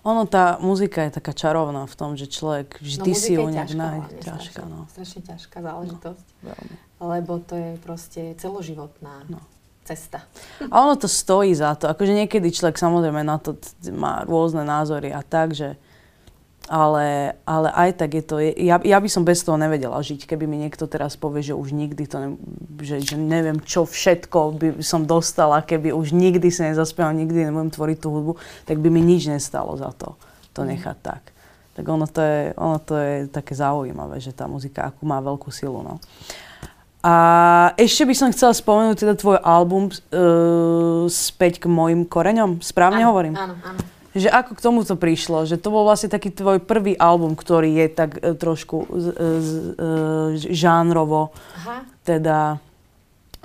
Ono, 0.08 0.24
tá 0.28 0.60
muzika 0.64 1.04
je 1.08 1.20
taká 1.20 1.36
čarovná 1.36 1.84
v 1.84 1.96
tom, 1.96 2.16
že 2.16 2.32
človek 2.32 2.80
vždy 2.80 3.12
no, 3.12 3.20
si 3.20 3.32
ju 3.36 3.44
nejak 3.48 3.72
nájde. 3.76 4.16
Ťažká, 4.24 4.64
no. 4.64 4.88
Strašne 4.96 5.22
ťažká 5.28 5.58
záležitosť. 5.60 6.26
No, 6.44 6.48
veľmi. 6.52 6.76
Lebo 7.00 7.34
to 7.44 7.56
je 7.60 7.72
proste 7.84 8.22
celoživotná 8.40 9.28
no. 9.28 9.44
cesta. 9.84 10.24
A 10.72 10.76
ono 10.88 10.96
to 10.96 11.12
stojí 11.12 11.52
za 11.52 11.76
to. 11.76 11.92
Akože 11.92 12.16
niekedy 12.16 12.48
človek 12.48 12.80
samozrejme 12.80 13.28
na 13.28 13.44
to 13.44 13.60
má 13.92 14.24
rôzne 14.24 14.64
názory 14.64 15.12
a 15.12 15.20
tak, 15.20 15.52
že 15.52 15.76
ale, 16.70 17.34
ale 17.50 17.74
aj 17.74 17.98
tak 17.98 18.14
je 18.14 18.24
to, 18.24 18.38
ja, 18.38 18.78
ja 18.78 18.98
by 19.02 19.10
som 19.10 19.26
bez 19.26 19.42
toho 19.42 19.58
nevedela 19.58 19.98
žiť, 19.98 20.30
keby 20.30 20.46
mi 20.46 20.62
niekto 20.62 20.86
teraz 20.86 21.18
povie, 21.18 21.42
že 21.42 21.58
už 21.58 21.74
nikdy 21.74 22.06
to, 22.06 22.18
ne, 22.22 22.30
že, 22.78 23.02
že 23.02 23.18
neviem 23.18 23.58
čo 23.58 23.90
všetko 23.90 24.40
by 24.54 24.68
som 24.86 25.10
dostala, 25.10 25.66
keby 25.66 25.90
už 25.90 26.14
nikdy 26.14 26.54
si 26.54 26.62
nezaspieval, 26.62 27.18
nikdy 27.18 27.50
nebudem 27.50 27.74
tvoriť 27.74 27.98
tú 27.98 28.08
hudbu, 28.14 28.34
tak 28.70 28.78
by 28.78 28.94
mi 28.94 29.02
nič 29.02 29.34
nestalo 29.34 29.74
za 29.82 29.90
to, 29.98 30.14
to 30.54 30.62
mhm. 30.62 30.78
nechať 30.78 30.98
tak. 31.02 31.24
Tak 31.74 31.86
ono 31.90 32.06
to 32.06 32.22
je, 32.22 32.40
ono 32.54 32.78
to 32.78 32.94
je 33.02 33.14
také 33.34 33.58
zaujímavé, 33.58 34.22
že 34.22 34.30
tá 34.30 34.46
muzika 34.46 34.94
akú 34.94 35.10
má 35.10 35.18
veľkú 35.24 35.50
silu. 35.50 35.82
No. 35.82 35.98
A 37.00 37.14
ešte 37.80 38.04
by 38.04 38.14
som 38.14 38.30
chcela 38.36 38.52
spomenúť 38.52 39.00
teda 39.00 39.16
tvoj 39.16 39.40
album 39.40 39.88
uh, 39.88 41.08
späť 41.08 41.64
k 41.64 41.72
mojim 41.72 42.04
koreňom. 42.04 42.60
Správne 42.60 43.08
áno, 43.08 43.10
hovorím? 43.16 43.34
Áno, 43.40 43.56
áno 43.64 43.80
že 44.14 44.30
ako 44.30 44.58
k 44.58 44.64
tomu 44.64 44.82
to 44.82 44.98
prišlo, 44.98 45.46
že 45.46 45.62
to 45.62 45.70
bol 45.70 45.86
vlastne 45.86 46.10
taký 46.10 46.34
tvoj 46.34 46.58
prvý 46.64 46.98
album, 46.98 47.38
ktorý 47.38 47.78
je 47.86 47.88
tak 47.94 48.18
e, 48.18 48.34
trošku 48.34 48.90
z, 48.90 49.08
e, 49.14 49.26
z, 49.38 49.52
e, 49.78 50.54
žánrovo, 50.54 51.30
Aha. 51.62 51.86
teda, 52.02 52.58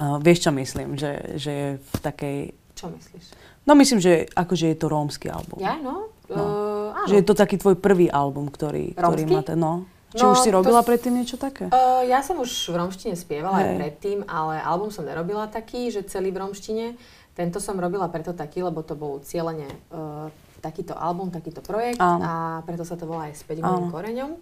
uh, 0.00 0.16
vieš 0.24 0.48
čo 0.48 0.50
myslím, 0.56 0.96
že, 0.96 1.36
že 1.36 1.50
je 1.52 1.68
v 1.76 1.96
takej... 2.00 2.38
Čo 2.72 2.88
myslíš? 2.88 3.24
No 3.68 3.76
myslím, 3.76 4.00
že 4.00 4.28
akože 4.32 4.72
je 4.72 4.76
to 4.76 4.86
rómsky 4.88 5.28
album. 5.28 5.60
Ja, 5.60 5.76
no? 5.76 6.08
no. 6.32 6.36
Uh, 6.36 6.96
áno. 6.96 7.08
Že 7.12 7.14
je 7.20 7.24
to 7.24 7.34
taký 7.36 7.56
tvoj 7.60 7.76
prvý 7.76 8.08
album, 8.08 8.48
ktorý, 8.48 8.96
ktorý 8.96 9.22
má 9.28 9.44
ten, 9.44 9.60
no. 9.60 9.84
Či 10.14 10.22
no, 10.22 10.30
už 10.30 10.46
si 10.46 10.50
robila 10.54 10.80
to, 10.80 10.94
predtým 10.94 11.10
niečo 11.18 11.34
také? 11.34 11.66
Uh, 11.74 12.06
ja 12.06 12.22
som 12.22 12.38
už 12.38 12.70
v 12.70 12.78
romštine 12.78 13.18
spievala 13.18 13.58
Hej. 13.58 13.66
aj 13.66 13.70
predtým, 13.82 14.18
ale 14.30 14.62
album 14.62 14.94
som 14.94 15.02
nerobila 15.02 15.50
taký, 15.50 15.90
že 15.90 16.06
celý 16.06 16.30
v 16.30 16.38
romštine. 16.38 16.94
Tento 17.34 17.58
som 17.58 17.74
robila 17.74 18.06
preto 18.06 18.30
taký, 18.30 18.62
lebo 18.62 18.86
to 18.86 18.94
bol 18.94 19.18
cieľene 19.26 19.66
uh, 19.90 20.30
takýto 20.64 20.96
album, 20.96 21.28
takýto 21.28 21.60
projekt 21.60 22.00
Áno. 22.00 22.24
a 22.24 22.32
preto 22.64 22.88
sa 22.88 22.96
to 22.96 23.04
volá 23.04 23.28
aj 23.28 23.44
späť 23.44 23.60
mojim 23.60 23.92
koreňom. 23.92 24.32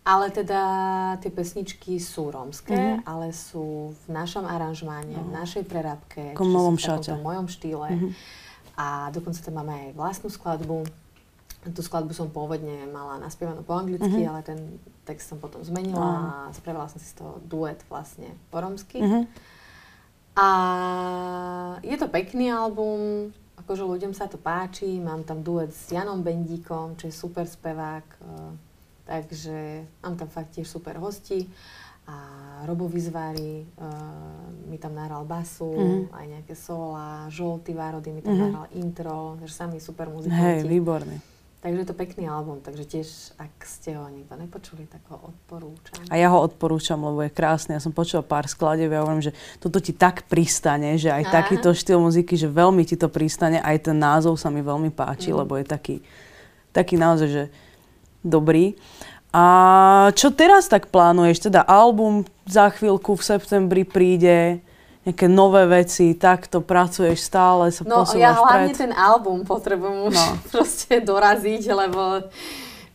Ale 0.00 0.32
teda 0.32 0.62
tie 1.20 1.28
pesničky 1.28 2.00
sú 2.00 2.32
rómske, 2.32 2.72
mm-hmm. 2.72 3.04
ale 3.04 3.36
sú 3.36 3.92
v 3.92 4.06
našom 4.08 4.48
aranžmáne, 4.48 5.12
mm. 5.12 5.24
v 5.28 5.30
našej 5.30 5.62
prerábke, 5.68 6.32
v 6.32 6.80
šate. 6.80 7.12
v 7.14 7.20
mojom 7.20 7.46
štýle. 7.52 7.88
Mm-hmm. 7.92 8.10
A 8.80 9.12
dokonca 9.12 9.44
tam 9.44 9.60
máme 9.60 9.72
aj 9.76 9.88
vlastnú 9.92 10.32
skladbu. 10.32 10.88
Tú 11.68 11.80
skladbu 11.84 12.16
som 12.16 12.32
pôvodne 12.32 12.88
mala 12.88 13.20
naspievanú 13.20 13.60
po 13.60 13.76
anglicky, 13.76 14.08
mm-hmm. 14.08 14.32
ale 14.32 14.40
ten 14.40 14.80
text 15.04 15.28
som 15.28 15.36
potom 15.36 15.60
zmenila 15.60 16.00
mm. 16.00 16.24
a 16.24 16.32
spravila 16.56 16.88
som 16.88 16.96
si 16.96 17.04
z 17.04 17.20
toho 17.20 17.36
duet 17.44 17.84
vlastne 17.92 18.32
po 18.48 18.64
rómsky. 18.64 19.04
Mm-hmm. 19.04 19.22
A 20.40 20.48
je 21.84 21.96
to 22.00 22.08
pekný 22.08 22.48
album, 22.48 23.30
akože 23.70 23.86
ľuďom 23.86 24.18
sa 24.18 24.26
to 24.26 24.34
páči, 24.34 24.98
mám 24.98 25.22
tam 25.22 25.46
duet 25.46 25.70
s 25.70 25.94
Janom 25.94 26.26
Bendíkom, 26.26 26.98
čo 26.98 27.06
je 27.06 27.14
super 27.14 27.46
spevák, 27.46 28.02
e, 28.02 28.26
takže 29.06 29.86
mám 30.02 30.18
tam 30.18 30.26
fakt 30.26 30.58
tiež 30.58 30.66
super 30.66 30.98
hosti 30.98 31.46
a 32.10 32.18
Robo 32.66 32.90
Vizvári 32.90 33.62
uh, 33.62 33.86
mi 34.66 34.82
tam 34.82 34.98
nahral 34.98 35.22
basu, 35.22 35.70
mm-hmm. 35.70 36.10
aj 36.10 36.26
nejaké 36.26 36.54
sola, 36.58 37.30
Žolty 37.30 37.70
Várody 37.70 38.10
mi 38.10 38.18
tam 38.18 38.34
mm-hmm. 38.34 38.50
nahral 38.50 38.66
intro, 38.74 39.38
takže 39.38 39.54
sami 39.54 39.78
super 39.78 40.10
muzikanti. 40.10 40.42
Hej, 40.42 40.66
výborný. 40.66 41.22
Takže 41.60 41.76
je 41.76 41.88
to 41.92 41.92
pekný 41.92 42.24
album, 42.24 42.64
takže 42.64 42.88
tiež, 42.88 43.08
ak 43.36 43.52
ste 43.68 43.92
ho 43.92 44.08
nikto 44.08 44.32
nepočuli, 44.32 44.88
tak 44.88 45.04
ho 45.12 45.28
odporúčam. 45.28 46.08
A 46.08 46.16
ja 46.16 46.32
ho 46.32 46.40
odporúčam, 46.40 46.96
lebo 46.96 47.20
je 47.20 47.28
krásny. 47.28 47.76
Ja 47.76 47.84
som 47.84 47.92
počula 47.92 48.24
pár 48.24 48.48
skladieb 48.48 48.88
a 48.88 48.96
ja 48.96 49.04
hovorím, 49.04 49.28
že 49.28 49.36
toto 49.60 49.76
ti 49.76 49.92
tak 49.92 50.24
pristane, 50.24 50.96
že 50.96 51.12
aj 51.12 51.28
Aha. 51.28 51.32
takýto 51.44 51.76
štýl 51.76 52.00
muziky, 52.00 52.32
že 52.40 52.48
veľmi 52.48 52.80
ti 52.88 52.96
to 52.96 53.12
pristane. 53.12 53.60
Aj 53.60 53.76
ten 53.76 53.92
názov 53.92 54.40
sa 54.40 54.48
mi 54.48 54.64
veľmi 54.64 54.88
páči, 54.88 55.36
mm. 55.36 55.36
lebo 55.36 55.60
je 55.60 55.68
taký, 55.68 55.96
taký 56.72 56.96
naozaj, 56.96 57.28
že 57.28 57.44
dobrý. 58.24 58.80
A 59.28 59.44
čo 60.16 60.32
teraz 60.32 60.64
tak 60.64 60.88
plánuješ? 60.88 61.44
Teda 61.52 61.60
album 61.60 62.24
za 62.48 62.72
chvíľku 62.72 63.20
v 63.20 63.26
septembri 63.36 63.84
príde 63.84 64.64
nejaké 65.00 65.26
nové 65.32 65.64
veci, 65.64 66.12
takto 66.12 66.60
pracuješ 66.60 67.24
stále, 67.24 67.72
sa 67.72 67.88
no, 67.88 68.04
posúvaš 68.04 68.20
ja 68.20 68.36
hlavne 68.36 68.72
ten 68.76 68.92
album 68.92 69.48
potrebujem 69.48 70.12
už 70.12 70.16
no. 70.16 70.26
proste 70.52 71.00
doraziť, 71.00 71.62
lebo 71.72 72.28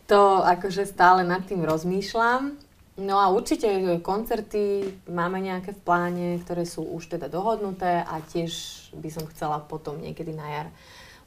to 0.05 0.45
akože 0.45 0.85
stále 0.85 1.25
nad 1.25 1.41
tým 1.49 1.65
rozmýšľam. 1.65 2.61
No 2.95 3.19
a 3.19 3.27
určite 3.27 3.67
koncerty 3.99 4.87
máme 5.11 5.43
nejaké 5.43 5.75
v 5.75 5.83
pláne, 5.83 6.27
ktoré 6.39 6.63
sú 6.63 6.85
už 6.95 7.11
teda 7.11 7.27
dohodnuté 7.27 7.99
a 8.05 8.23
tiež 8.23 8.55
by 8.95 9.09
som 9.11 9.27
chcela 9.35 9.59
potom 9.59 9.99
niekedy 9.99 10.31
na 10.31 10.47
jar 10.47 10.67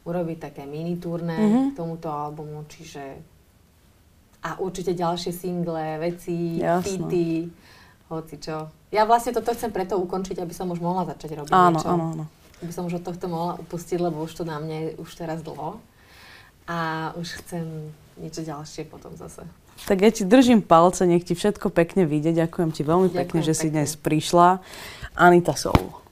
urobiť 0.08 0.48
také 0.48 0.62
mini 0.64 0.96
turné 0.96 1.36
mm-hmm. 1.36 1.66
k 1.68 1.76
tomuto 1.76 2.08
albumu, 2.08 2.64
čiže 2.64 3.20
a 4.38 4.56
určite 4.62 4.94
ďalšie 4.94 5.34
single, 5.34 5.98
veci, 6.00 6.62
pity, 6.62 7.50
hoci 8.08 8.36
čo. 8.40 8.77
Ja 8.88 9.04
vlastne 9.04 9.36
toto 9.36 9.52
chcem 9.52 9.68
preto 9.68 10.00
ukončiť, 10.00 10.40
aby 10.40 10.54
som 10.56 10.72
už 10.72 10.80
mohla 10.80 11.04
začať 11.04 11.44
robiť 11.44 11.52
áno, 11.52 11.76
niečo. 11.76 11.88
Áno, 11.88 12.04
áno. 12.16 12.24
Aby 12.64 12.72
som 12.72 12.88
už 12.88 12.98
od 12.98 13.04
tohto 13.04 13.28
mohla 13.28 13.54
upustiť, 13.60 13.98
lebo 14.00 14.24
už 14.24 14.32
to 14.32 14.42
na 14.48 14.56
mne 14.58 14.76
je 14.76 14.90
už 14.96 15.10
teraz 15.14 15.44
dlho. 15.44 15.76
A 16.68 17.10
už 17.16 17.44
chcem 17.44 17.92
niečo 18.16 18.44
ďalšie 18.44 18.88
potom 18.88 19.12
zase. 19.16 19.44
Tak 19.86 20.02
ja 20.02 20.10
ti 20.10 20.26
držím 20.26 20.64
palce, 20.64 21.06
nech 21.06 21.22
ti 21.22 21.38
všetko 21.38 21.70
pekne 21.70 22.08
vyjde. 22.08 22.34
Ďakujem 22.34 22.70
ti 22.74 22.82
veľmi 22.82 23.08
Ďakujem 23.12 23.20
pekne, 23.24 23.40
že 23.46 23.54
pekne. 23.54 23.62
si 23.62 23.66
dnes 23.70 23.90
prišla. 23.94 24.58
Anita 25.14 25.54
Soul. 25.54 26.07